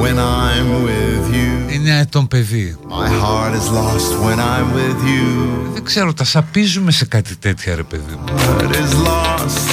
When 0.00 0.16
I'm 0.16 0.68
with 0.86 1.34
you, 1.34 1.88
9 1.88 2.00
ετών 2.00 2.28
παιδί. 2.28 2.76
my 2.88 3.08
heart 3.22 3.54
is 3.54 3.68
lost 3.70 4.10
when 4.24 4.38
I'm 4.38 4.68
with 4.74 5.02
you. 5.06 5.70
Δεν 5.72 5.84
ξέρω, 5.84 6.12
τα 6.12 6.24
σαπίζουμε 6.24 6.90
σε 6.90 7.04
κάτι 7.04 7.36
τέτοια 7.36 7.74
ρε 7.74 7.82
παιδί 7.82 8.14
μου. 8.14 8.24
Heart 8.38 8.70
is 8.70 8.92
lost 9.06 9.68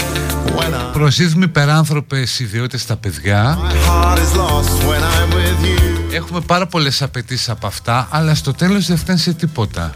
when 0.57 0.73
I'm. 0.73 0.93
Προσδίδουμε 0.93 1.45
υπεράνθρωπες 1.45 2.39
ιδιότητες 2.39 2.81
στα 2.81 2.95
παιδιά. 2.95 3.57
My 3.57 3.89
heart 3.89 4.17
is 4.17 4.37
lost 4.37 4.89
when 4.89 5.01
I'm 5.01 5.33
with 5.33 5.65
you. 5.65 6.13
Έχουμε 6.15 6.41
πάρα 6.41 6.67
πολλές 6.67 7.01
απαιτήσεις 7.01 7.49
από 7.49 7.67
αυτά, 7.67 8.07
αλλά 8.11 8.35
στο 8.35 8.53
τέλος 8.53 8.87
δεν 8.87 8.97
φτάνει 8.97 9.19
σε 9.19 9.33
τίποτα. 9.33 9.93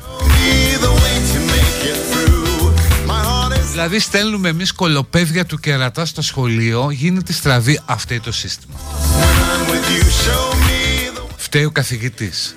Δηλαδή 3.77 3.99
στέλνουμε 3.99 4.49
εμείς 4.49 4.71
κολοπέδια 4.71 5.45
του 5.45 5.59
κερατά 5.59 6.05
στο 6.05 6.21
σχολείο, 6.21 6.91
γίνεται 6.91 7.33
στραβή 7.33 7.79
αυτό 7.85 8.13
είναι 8.13 8.23
το 8.23 8.31
σύστημα. 8.31 8.75
when 8.79 9.23
I'm 9.23 9.71
with 9.71 9.89
you. 9.89 10.03
Show 10.03 10.53
me 10.53 11.17
the 11.17 11.21
Φταίει 11.37 11.63
ο 11.65 11.71
καθηγητής. 11.71 12.55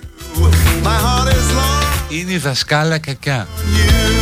My 0.82 0.86
heart 0.86 1.28
is 1.28 1.56
lost 1.56 2.12
Είναι 2.12 2.32
η 2.32 2.36
δασκάλα 2.36 2.98
κακιά. 2.98 3.48
you. 3.76 4.20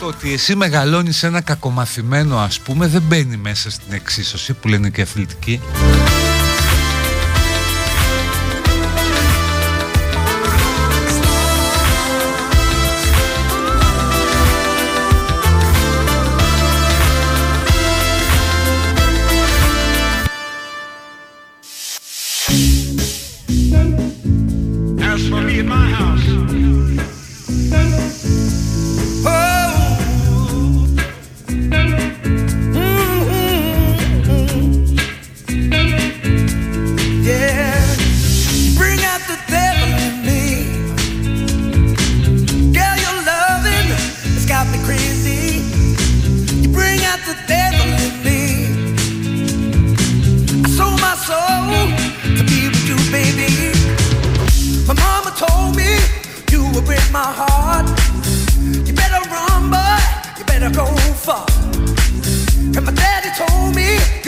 Το 0.00 0.06
ότι 0.06 0.32
εσύ 0.32 0.54
μεγαλώνεις 0.54 1.22
ένα 1.22 1.40
κακομαθημένο 1.40 2.38
ας 2.38 2.60
πούμε 2.60 2.86
δεν 2.86 3.02
μπαίνει 3.02 3.36
μέσα 3.36 3.70
στην 3.70 3.92
εξίσωση 3.92 4.52
που 4.52 4.68
λένε 4.68 4.88
και 4.90 5.00
οι 5.00 5.02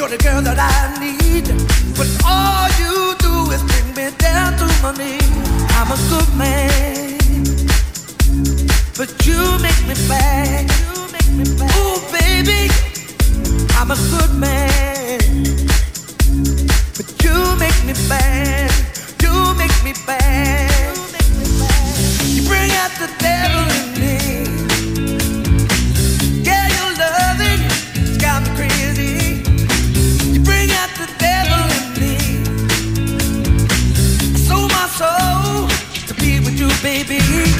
you're 0.09 0.19
the 0.19 0.25
girl 0.25 0.43
that 0.43 0.59
I 0.59 0.99
need. 1.01 1.47
But 1.97 2.09
all 2.25 2.69
you 2.81 3.15
do 3.19 3.51
is 3.53 3.63
bring 3.63 3.89
me 3.95 4.15
down 4.19 4.57
to 4.59 4.67
my 4.83 4.93
knees. 4.93 5.23
I'm 5.79 5.91
a 5.91 5.99
good 6.11 6.31
man, 6.37 7.19
but 8.97 9.11
you 9.27 9.41
make 9.59 9.81
me 9.89 9.95
bad. 10.09 10.71
You 10.81 10.93
make 11.13 11.31
me 11.39 11.45
bad. 11.59 11.71
Ooh, 11.79 11.99
baby, 12.13 12.71
I'm 13.79 13.91
a 13.91 13.99
good 14.13 14.33
man, 14.39 15.19
but 16.97 17.09
you 17.25 17.37
make 17.59 17.79
me 17.85 17.95
bad. 18.09 18.71
You 19.23 19.55
make 19.55 19.77
me 19.83 19.93
bad. 20.07 20.97
You 22.25 22.47
bring 22.47 22.71
out 22.83 22.93
the 23.01 23.11
devil 23.19 23.76
baby. 36.87 37.56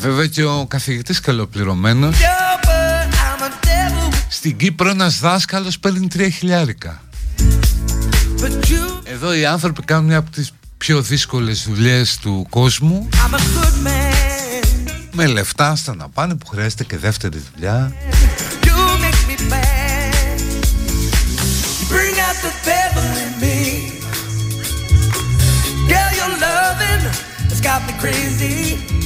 Βέβαια 0.00 0.26
και 0.26 0.44
ο 0.44 0.66
καθηγητής 0.68 1.20
καλοπληρωμένος. 1.20 2.16
do, 2.16 2.66
but 2.66 3.14
I'm 3.14 3.42
a 3.42 3.50
devil. 3.66 4.14
Στην 4.28 4.56
Κύπρο 4.56 4.88
ένας 4.90 5.18
δάσκαλος 5.20 5.78
παίρνει 5.78 6.08
τρία 6.08 6.28
χιλιάρικα. 6.28 7.02
But 8.40 8.64
you, 8.64 9.00
Εδώ 9.04 9.34
οι 9.34 9.46
άνθρωποι 9.46 9.82
κάνουν 9.82 10.04
μια 10.04 10.16
από 10.16 10.30
τις 10.30 10.52
πιο 10.78 11.02
δύσκολες 11.02 11.66
δουλειές 11.68 12.16
του 12.16 12.46
κόσμου 12.50 13.08
I'm 13.12 13.34
a 13.34 13.38
good 13.38 13.86
man. 13.86 14.90
με 15.12 15.26
λεφτά 15.26 15.76
στα 15.76 15.94
να 15.94 16.08
πάνε 16.08 16.34
που 16.34 16.46
χρειάζεται 16.46 16.84
και 16.84 16.96
δεύτερη 16.98 17.42
δουλειά. 17.54 17.92
You 18.62 18.68
make 19.02 19.30
me 19.30 19.36
bad. 19.52 20.40
You 21.78 21.88
bring 21.94 22.16
out 22.26 22.36
the 22.46 22.52
devil 22.70 23.08
in 23.24 23.32
me. 23.42 23.58
Girl, 25.92 26.10
your 26.20 26.32
loving 26.46 27.02
has 27.50 27.60
got 27.68 27.80
me 27.86 27.92
crazy. 28.02 28.98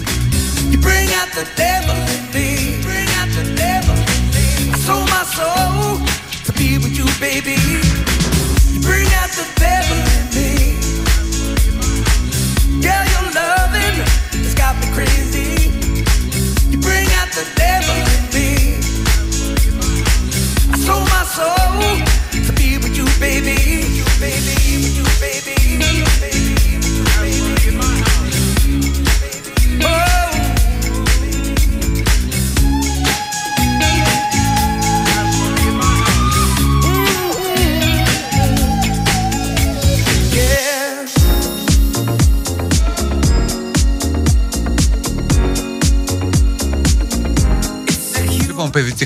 Bring 0.84 1.08
out 1.20 1.30
the 1.32 1.48
devil 1.56 1.96
in 2.14 2.24
me. 2.36 2.82
Bring 2.84 3.08
out 3.20 3.30
the 3.32 3.46
devil 3.56 3.96
in 3.96 4.22
me. 4.36 4.46
I 4.74 4.78
sold 4.86 5.08
my 5.08 5.24
soul 5.24 6.04
to 6.46 6.52
be 6.60 6.76
with 6.78 6.94
you, 6.98 7.06
baby. 7.18 7.56
You 8.72 8.80
bring 8.84 9.08
out 9.20 9.30
the 9.40 9.46
devil 9.56 9.98
in 10.16 10.24
me. 10.36 10.50
Girl, 12.84 13.04
your 13.14 13.26
loving 13.32 13.96
has 14.44 14.54
got 14.54 14.76
me 14.80 14.86
crazy. 14.92 15.72
You 16.70 16.78
bring 16.78 17.08
out 17.18 17.30
the 17.32 17.46
devil 17.56 18.13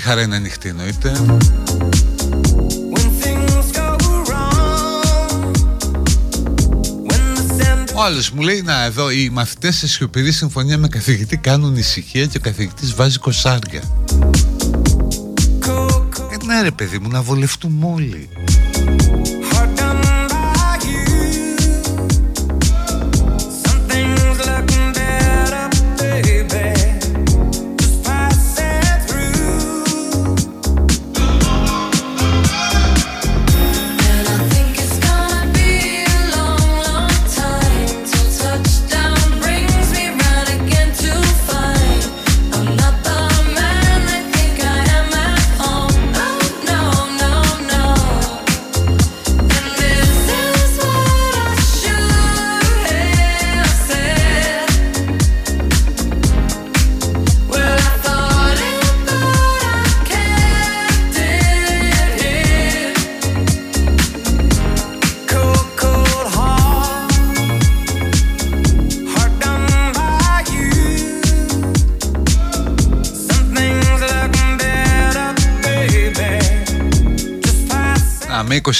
χαρά 0.08 0.22
είναι 0.22 0.36
ανοιχτή 0.36 0.68
εννοείται. 0.68 1.12
When 2.92 3.08
things 3.22 3.72
go 3.78 3.88
wrong, 4.28 5.54
when 7.08 7.22
the 7.36 7.44
sand 7.58 7.94
Ο 7.96 8.02
άλλος 8.02 8.30
μου 8.30 8.42
λέει 8.42 8.62
να 8.62 8.84
εδώ 8.84 9.10
οι 9.10 9.28
μαθητές 9.32 9.76
σε 9.76 9.88
σιωπηρή 9.88 10.32
συμφωνία 10.32 10.78
με 10.78 10.88
καθηγητή 10.88 11.36
κάνουν 11.36 11.76
ησυχία 11.76 12.26
και 12.26 12.36
ο 12.36 12.40
καθηγητής 12.40 12.94
βάζει 12.94 13.18
κοσάρια. 13.18 13.82
cold, 15.66 16.20
Ε, 16.32 16.44
ναι 16.46 16.62
ρε 16.62 16.70
παιδί 16.70 16.98
μου 16.98 17.08
να 17.08 17.22
βολευτούμε 17.22 17.86
όλοι. 17.94 18.28
hard 19.52 20.17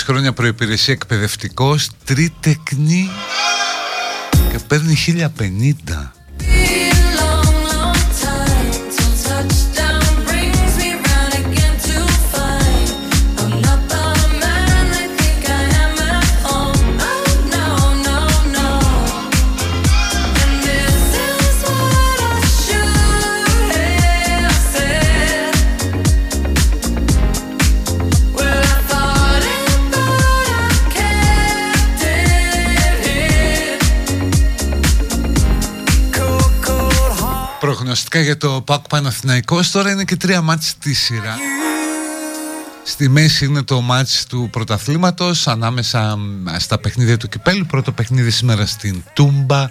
χρόνια 0.03 0.33
προϋπηρεσία 0.33 0.95
εκπαιδευτικός, 0.95 1.91
τρίτεκνη 2.05 3.11
και 4.51 4.59
παίρνει 4.59 4.95
1050. 4.95 6.18
Heart. 38.09 38.19
Προγνωστικά 38.19 38.21
για 38.21 38.37
το 38.37 38.63
ΠΑΚ 38.63 38.89
Παναθηναϊκός 38.89 39.71
τώρα 39.71 39.91
είναι 39.91 40.05
και 40.05 40.17
τρία 40.17 40.43
μάτς 40.43 40.69
στη 40.69 40.95
σειρά. 40.95 41.37
Στη 42.83 43.09
μέση 43.09 43.45
είναι 43.45 43.63
το 43.63 43.81
μάτς 43.81 44.27
του 44.27 44.49
πρωταθλήματος 44.53 45.47
ανάμεσα 45.47 46.17
μ, 46.17 46.47
στα 46.59 46.79
παιχνίδια 46.79 47.17
του 47.17 47.29
Κυπέλου. 47.29 47.67
Πρώτο 47.67 47.93
παιχνίδι 47.93 48.31
σήμερα 48.31 48.67
στην 48.67 49.03
Τούμπα. 49.13 49.71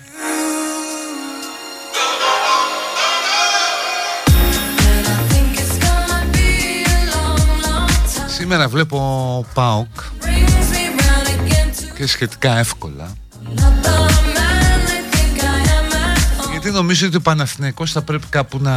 And 4.89 5.07
I 5.07 5.19
think 5.31 5.51
it's 5.63 5.77
gonna 5.85 6.21
be 6.35 6.49
a 6.85 6.99
long, 7.13 7.47
long 7.65 7.89
time. 7.89 8.29
Σήμερα 8.37 8.67
βλέπω 8.67 9.45
ΠΑΟΚ 9.53 9.87
Brings 10.21 10.69
me 10.73 10.83
round 10.99 11.27
again 11.27 11.69
to 11.91 11.95
και 11.95 12.07
σχετικά 12.07 12.57
εύκολα. 12.57 13.15
Γιατί 16.67 16.81
νομίζω 16.81 17.07
ότι 17.07 17.15
ο 17.15 17.21
Παναθηναϊκός 17.21 17.91
θα 17.91 18.01
πρέπει 18.01 18.25
κάπου 18.29 18.59
να 18.61 18.71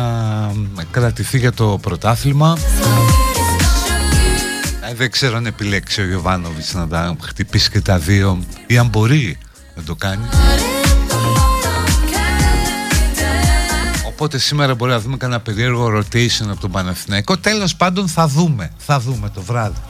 μ, 0.54 0.66
κρατηθεί 0.90 1.38
για 1.38 1.52
το 1.52 1.78
πρωτάθλημα. 1.82 2.56
Ε, 4.90 4.94
δεν 4.94 5.10
ξέρω 5.10 5.36
αν 5.36 5.46
επιλέξει 5.46 6.00
ο 6.00 6.06
Γιωβάνοβιτς 6.06 6.74
να 6.74 6.88
τα 6.88 7.16
χτυπήσει 7.22 7.70
και 7.70 7.80
τα 7.80 7.98
δύο 7.98 8.44
ή 8.66 8.78
αν 8.78 8.86
μπορεί 8.86 9.38
να 9.74 9.82
το 9.82 9.94
κάνει. 9.94 10.24
Οπότε 14.06 14.38
σήμερα 14.38 14.74
μπορεί 14.74 14.90
να 14.90 15.00
δούμε 15.00 15.16
κανένα 15.16 15.40
περίεργο 15.40 15.98
rotation 15.98 16.46
από 16.50 16.60
τον 16.60 16.70
Παναθηναϊκό. 16.70 17.36
Τέλος 17.36 17.76
πάντων 17.76 18.08
θα 18.08 18.26
δούμε. 18.26 18.70
Θα 18.78 19.00
δούμε 19.00 19.30
το 19.34 19.42
βράδυ. 19.42 19.80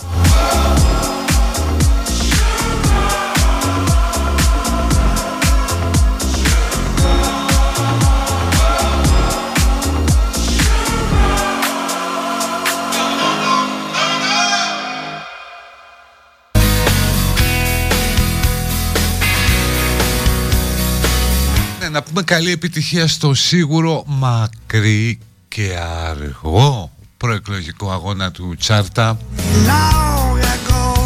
Ναι, 22.20 22.26
να 22.26 22.32
πούμε 22.32 22.40
καλή 22.40 22.52
επιτυχία 22.52 23.06
στο 23.06 23.34
σίγουρο 23.34 24.04
μακρύ 24.06 25.18
και 25.48 25.76
αργό 26.08 26.90
προεκλογικό 27.16 27.90
αγώνα 27.90 28.30
του 28.30 28.54
Τσάρτα. 28.58 29.18
Long 29.66 30.42
ago, 30.42 30.98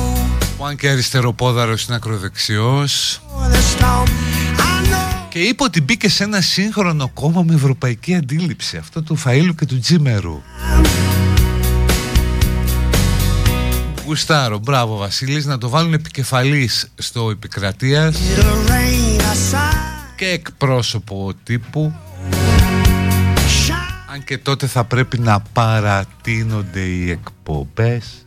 που 0.57 0.67
αν 0.67 0.77
και 0.77 0.89
αριστεροπόδαρος 0.89 1.85
είναι 1.85 1.97
ακροδεξιός. 1.97 3.21
The 3.51 3.83
storm, 3.83 4.09
I 4.59 4.87
know 4.87 5.27
και 5.29 5.39
είπε 5.39 5.63
ότι 5.63 5.81
μπήκε 5.81 6.09
σε 6.09 6.25
ένα 6.25 6.41
σύγχρονο 6.41 7.09
κόμμα 7.09 7.43
με 7.43 7.55
ευρωπαϊκή 7.55 8.15
αντίληψη. 8.15 8.77
Αυτό 8.77 9.03
του 9.03 9.19
Φαΐλου 9.25 9.55
και 9.57 9.67
του 9.67 9.79
Τζίμερου. 9.79 10.43
Γουστάρο, 14.07 14.59
μπράβο 14.59 14.97
Βασίλης, 14.97 15.45
να 15.47 15.59
το 15.59 15.69
βάλουν 15.69 15.93
επικεφαλής 15.93 16.93
στο 16.99 17.31
επικρατείας. 17.31 18.17
it'll 18.17 18.71
rain 18.71 19.21
aside. 19.21 19.74
Και 20.17 20.29
εκπρόσωπο 20.29 21.33
τύπου. 21.43 21.93
Shine 23.67 23.95
αν 24.13 24.25
και 24.25 24.39
τότε 24.39 24.67
θα 24.67 24.85
πρέπει 24.85 25.19
να 25.19 25.41
παρατείνονται 25.53 26.81
οι 26.81 27.11
εκπομπές 27.11 28.27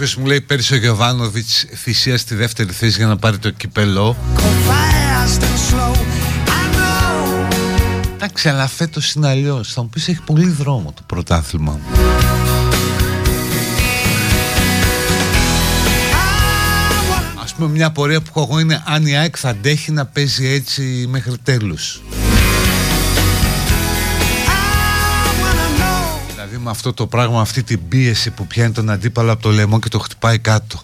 the 0.00 0.06
Ναι, 0.06 0.06
κάποιος 0.06 0.16
μου 0.16 0.26
λέει 0.26 0.40
πέρυσι 0.40 0.74
ο 0.74 0.76
Γιωβάνοβιτς 0.76 1.66
θυσία 1.74 2.18
στη 2.18 2.34
δεύτερη 2.34 2.72
θέση 2.72 2.96
για 2.96 3.06
να 3.06 3.16
πάρει 3.16 3.38
το 3.38 3.50
κυπελό 3.50 4.16
go 4.36 4.40
fast 4.40 5.40
and 5.40 5.74
slow. 5.74 5.94
I 5.94 6.64
know, 6.74 7.48
Εντάξει 8.14 8.48
αλλά 8.48 8.66
φέτος 8.66 9.12
είναι 9.12 9.28
αλλιώς. 9.28 9.72
Θα 9.72 9.82
μου 9.82 9.88
πεις 9.88 10.08
έχει 10.08 10.20
πολύ 10.22 10.48
δρόμο 10.48 10.92
το 10.96 11.02
πρωτάθλημα. 11.06 11.80
I 11.82 11.96
wanna 17.12 17.42
Ας 17.42 17.54
πούμε 17.54 17.68
μια 17.68 17.90
πορεία 17.90 18.20
που 18.20 18.26
έχω 18.28 18.46
εγώ 18.50 18.60
είναι 18.60 18.82
αν 18.86 19.06
η 19.06 19.16
ΑΕΚ 19.16 19.34
θα 19.38 19.48
αντέχει 19.48 19.92
να 19.92 20.06
παίζει 20.06 20.46
έτσι 20.46 21.06
μέχρι 21.08 21.38
τέλους 21.42 22.00
με 26.62 26.70
αυτό 26.70 26.92
το 26.92 27.06
πράγμα, 27.06 27.40
αυτή 27.40 27.62
την 27.62 27.88
πίεση 27.88 28.30
που 28.30 28.46
πιάνει 28.46 28.72
τον 28.72 28.90
αντίπαλο 28.90 29.32
από 29.32 29.42
το 29.42 29.50
λαιμό 29.50 29.78
και 29.78 29.88
το 29.88 29.98
χτυπάει 29.98 30.38
κάτω. 30.38 30.82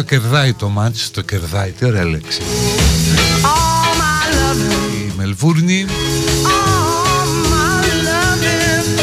Το 0.00 0.06
κερδάει 0.06 0.52
το 0.52 0.68
μάτς, 0.68 1.10
το 1.10 1.22
κερδάει, 1.22 1.70
τι 1.70 1.84
ωραία 1.84 2.04
λέξη. 2.04 2.40
all 3.42 3.92
my 4.00 4.34
loving, 4.34 5.08
Η 5.08 5.12
Μελβούρνη. 5.16 5.86
All 5.88 7.28
my 7.52 7.86
loving, 8.06 9.00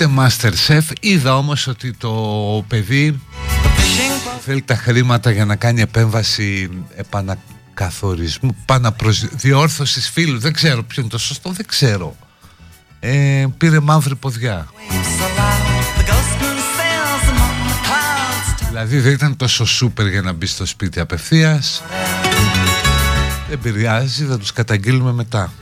Ούτε 0.00 0.10
Masterchef. 0.16 0.82
Είδα 1.00 1.36
όμως 1.36 1.66
ότι 1.66 1.92
το 1.92 2.10
παιδί 2.68 3.20
Θέλει 4.44 4.62
τα 4.62 4.74
χρήματα 4.76 5.30
για 5.30 5.44
να 5.44 5.56
κάνει 5.56 5.80
επέμβαση 5.80 6.70
Επανακαθορισμού 6.96 8.56
Επαναπροσδιόρθωσης 8.62 10.10
φίλου. 10.10 10.38
Δεν 10.38 10.52
ξέρω 10.52 10.82
ποιο 10.82 11.02
είναι 11.02 11.10
το 11.10 11.18
σωστό 11.18 11.50
Δεν 11.50 11.66
ξέρω. 11.66 12.16
Ε, 13.00 13.46
Πήρε 13.58 13.80
μαύρη 13.80 14.16
ποδιά. 14.16 14.66
Δηλαδή 18.68 18.98
δεν 18.98 19.12
ήταν 19.12 19.36
τόσο 19.36 19.64
σούπερ 19.64 20.06
για 20.08 20.22
να 20.22 20.32
μπει 20.32 20.46
στο 20.46 20.66
σπίτι 20.66 21.00
απευθείας. 21.00 21.82
Δεν 23.48 23.58
πειράζει, 23.58 24.24
θα 24.24 24.38
τους 24.38 24.52
καταγγείλουμε 24.52 25.12
μετά 25.12 25.52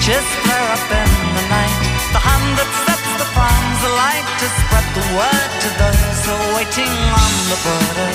Torches 0.00 0.24
flare 0.44 0.68
up 0.72 0.90
in 0.96 1.12
the 1.36 1.44
night. 1.52 1.76
The 2.16 2.22
hand 2.24 2.56
that 2.56 2.70
sets 2.88 3.10
the 3.20 3.28
farms 3.36 3.80
alight 3.84 4.24
to 4.40 4.46
spread 4.48 4.86
the 4.96 5.04
word 5.12 5.50
to 5.60 5.68
those 5.76 6.18
who 6.24 6.32
are 6.40 6.52
waiting 6.56 6.88
on 6.88 7.32
the 7.52 7.58
border. 7.60 8.12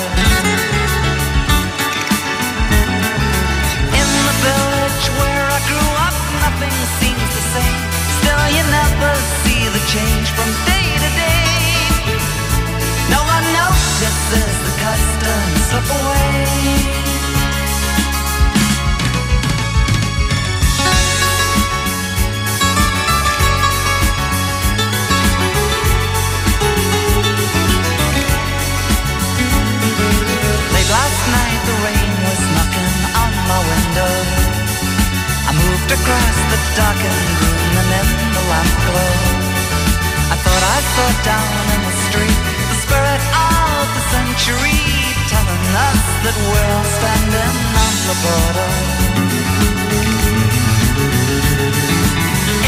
In 4.02 4.10
the 4.26 4.36
village 4.42 5.06
where 5.22 5.46
I 5.46 5.62
grew 5.70 5.90
up, 6.10 6.18
nothing 6.42 6.74
seems 6.98 7.30
the 7.38 7.44
same. 7.54 7.82
Still, 8.18 8.46
you 8.50 8.66
never 8.66 9.14
see 9.46 9.62
the 9.70 9.84
change 9.86 10.34
from 10.34 10.50
day 10.66 10.90
to 10.90 11.10
day. 11.22 12.18
No 13.14 13.22
one 13.30 13.46
notices 13.62 14.54
the 14.66 14.74
customs 14.82 15.62
slip 15.70 15.90
away. 16.02 17.45
Last 30.96 31.24
night 31.28 31.62
the 31.68 31.78
rain 31.84 32.12
was 32.24 32.42
knocking 32.56 32.96
on 33.20 33.32
my 33.52 33.60
window. 33.68 34.14
I 35.44 35.52
moved 35.52 35.92
across 35.92 36.38
the 36.52 36.60
darkened 36.80 37.28
room 37.36 37.74
and 37.84 37.92
in 38.00 38.32
the 38.32 38.44
lamp 38.48 38.76
glow. 38.88 39.16
I 40.32 40.36
thought 40.40 40.64
I 40.64 40.80
saw 40.96 41.10
down 41.28 41.52
in 41.76 41.82
the 41.84 41.96
street 42.08 42.40
the 42.72 42.78
spirit 42.80 43.24
of 43.28 43.84
the 43.92 44.04
century 44.16 44.80
telling 45.28 45.68
us 45.84 46.04
that 46.24 46.38
we're 46.48 46.84
standing 46.96 47.56
on 47.76 47.94
the 48.08 48.16
border. 48.24 48.72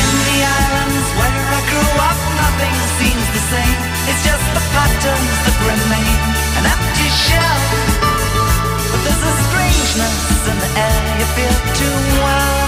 In 0.04 0.12
the 0.28 0.40
islands 0.44 1.08
where 1.16 1.44
I 1.48 1.62
grew 1.72 1.91
up, 2.12 2.20
nothing 2.44 2.76
seems 2.99 3.28
the 3.40 3.44
same. 3.56 3.80
It's 4.12 4.24
just 4.28 4.45
the 4.52 4.64
patterns 4.76 5.38
that 5.48 5.56
remain 5.64 6.20
an 6.60 6.64
empty 6.76 7.08
shell. 7.24 8.06
Christmas 9.98 10.48
in 10.48 10.60
the 10.60 10.80
air, 10.80 11.18
you 11.18 11.26
feel 11.26 11.74
too 11.74 12.22
well. 12.22 12.66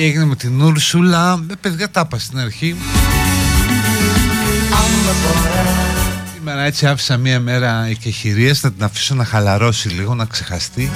τι 0.00 0.06
έγινε 0.06 0.24
με 0.24 0.36
την 0.36 0.60
Ούρσουλα. 0.60 1.44
Ε, 1.50 1.54
παιδιά 1.60 1.90
τάπα 1.90 2.18
στην 2.18 2.38
αρχή. 2.38 2.76
Σήμερα 6.34 6.62
έτσι 6.62 6.86
άφησα 6.86 7.16
μία 7.16 7.40
μέρα 7.40 7.84
εκεχηρίας 7.84 8.60
θα 8.60 8.72
την 8.72 8.84
αφήσω 8.84 9.14
να 9.14 9.24
χαλαρώσει 9.24 9.88
λίγο, 9.88 10.14
να 10.14 10.24
ξεχαστεί. 10.24 10.90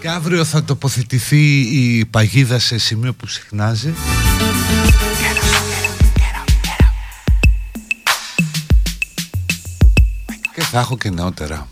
Και 0.00 0.08
αύριο 0.08 0.44
θα 0.44 0.64
τοποθετηθεί 0.64 1.58
η 1.60 2.04
παγίδα 2.04 2.58
σε 2.58 2.78
σημείο 2.78 3.12
που 3.12 3.26
συχνάζει. 3.26 3.94
Και 10.54 10.62
θα 10.62 10.78
έχω 10.78 10.96
και 10.96 11.10
νεότερα. 11.10 11.68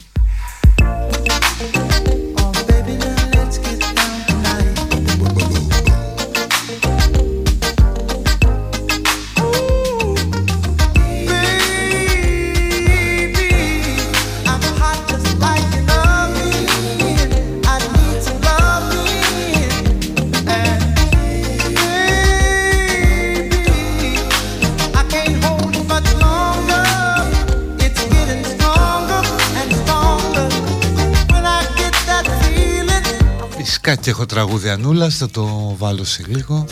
Και 34.00 34.10
έχω 34.10 34.26
τραγουδιανούλα, 34.26 35.10
θα 35.10 35.30
το 35.30 35.74
βάλω 35.78 36.04
σε 36.04 36.24
λίγο. 36.26 36.66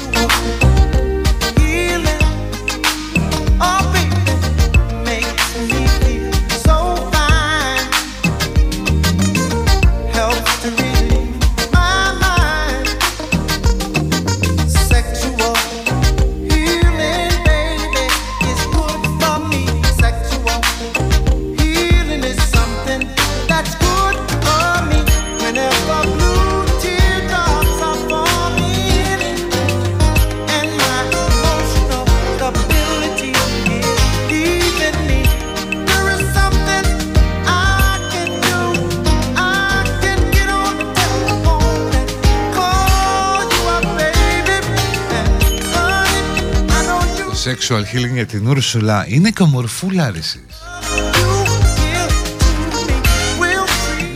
sexual 47.68 47.94
healing 47.94 48.12
για 48.12 48.26
την 48.26 48.46
Ούρσουλα 48.46 49.04
είναι 49.08 49.30
και 49.30 49.42
ομορφούλα 49.42 50.04
ρε 50.04 50.10
δηλαδή, 50.10 50.48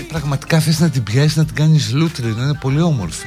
Πραγματικά 0.09 0.61
θες 0.61 0.81
να 0.81 0.91
την 0.91 1.03
πιάσεις 1.03 1.37
να 1.37 1.45
την 1.45 1.55
κάνεις 1.55 1.93
λούτρη, 1.93 2.27
να 2.27 2.43
είναι 2.43 2.55
πολύ 2.61 2.81
όμορφη. 2.81 3.27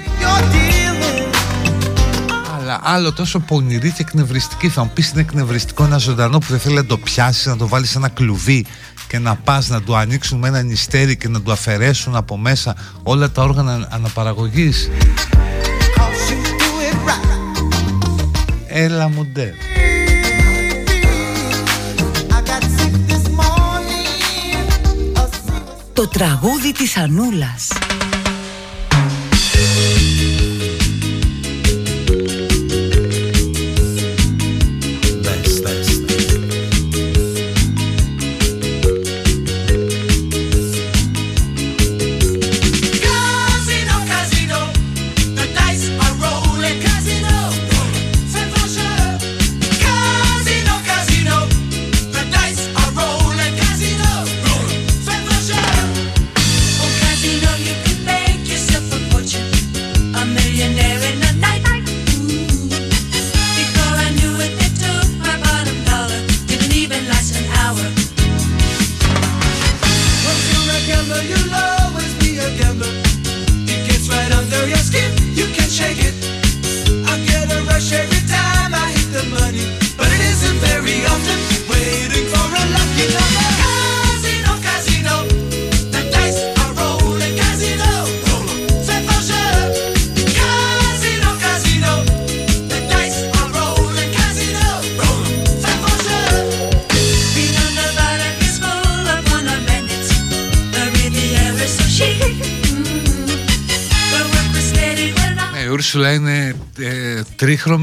Αλλά 2.57 2.79
άλλο 2.83 3.13
τόσο 3.13 3.39
πονηρή 3.39 3.91
και 3.91 4.01
εκνευριστική 4.01 4.69
Θα 4.69 4.83
μου 4.83 4.91
πεις 4.93 5.09
είναι 5.09 5.21
εκνευριστικό 5.21 5.83
ένα 5.83 5.97
ζωντανό 5.97 6.37
που 6.37 6.45
δεν 6.49 6.59
θέλει 6.59 6.75
να 6.75 6.85
το 6.85 6.97
πιάσεις, 6.97 7.45
να 7.45 7.57
το 7.57 7.67
βάλεις 7.67 7.89
σε 7.89 7.97
ένα 7.97 8.09
κλουβί 8.09 8.65
και 9.07 9.19
να 9.19 9.35
πας 9.35 9.69
να 9.69 9.81
του 9.81 9.95
ανοίξουν 9.95 10.39
με 10.39 10.47
ένα 10.47 10.61
νηστέρι 10.61 11.17
και 11.17 11.27
να 11.27 11.41
του 11.41 11.51
αφαιρέσουν 11.51 12.15
από 12.15 12.37
μέσα 12.37 12.75
όλα 13.03 13.31
τα 13.31 13.43
όργανα 13.43 13.87
αναπαραγωγής. 13.91 14.89
Έλα 18.67 19.09
μοντέλ. 19.09 19.53
Το 26.01 26.07
τραγούδι 26.07 26.71
της 26.71 26.97
Ανούλας. 26.97 27.67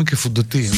και 0.04 0.16
φουντωτή. 0.16 0.70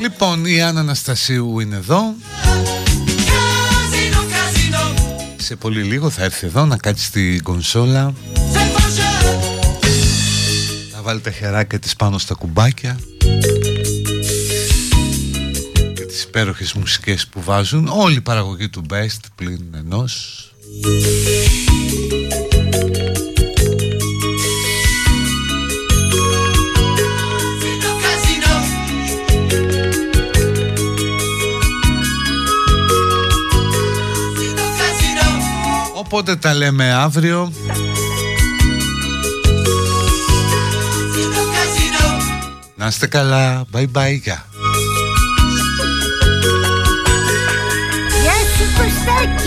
Λοιπόν, 0.00 0.44
η 0.44 0.62
Άννα 0.62 0.80
Αναστασίου 0.80 1.60
είναι 1.60 1.76
εδώ. 1.76 2.14
Σε 5.36 5.56
πολύ 5.56 5.82
λίγο 5.82 6.10
θα 6.10 6.24
έρθει 6.24 6.46
εδώ 6.46 6.64
να 6.64 6.76
κάτσει 6.76 7.04
στην 7.04 7.42
κονσόλα 7.42 8.14
βάλει 11.16 11.36
τα 11.36 11.46
χεράκια 11.46 11.78
της 11.78 11.96
πάνω 11.96 12.18
στα 12.18 12.34
κουμπάκια. 12.34 12.98
Και 15.94 16.04
τις 16.06 16.22
υπέροχες 16.22 16.72
μουσικές 16.72 17.26
που 17.26 17.42
βάζουν 17.42 17.88
Όλη 17.88 18.16
η 18.16 18.20
παραγωγή 18.20 18.68
του 18.68 18.82
Best 18.90 19.20
πλην 19.34 19.74
ενός. 19.74 20.40
Οπότε 35.94 36.36
τα 36.36 36.54
λέμε 36.54 36.92
αύριο 36.92 37.52
Να 42.86 42.92
είστε 42.92 43.06
καλά 43.06 43.64
Bye 43.72 43.86
bye 43.92 44.18
γεια 44.22 44.46
Γεια 48.22 48.38
σου 48.56 48.64
Κωστάκη 48.76 49.45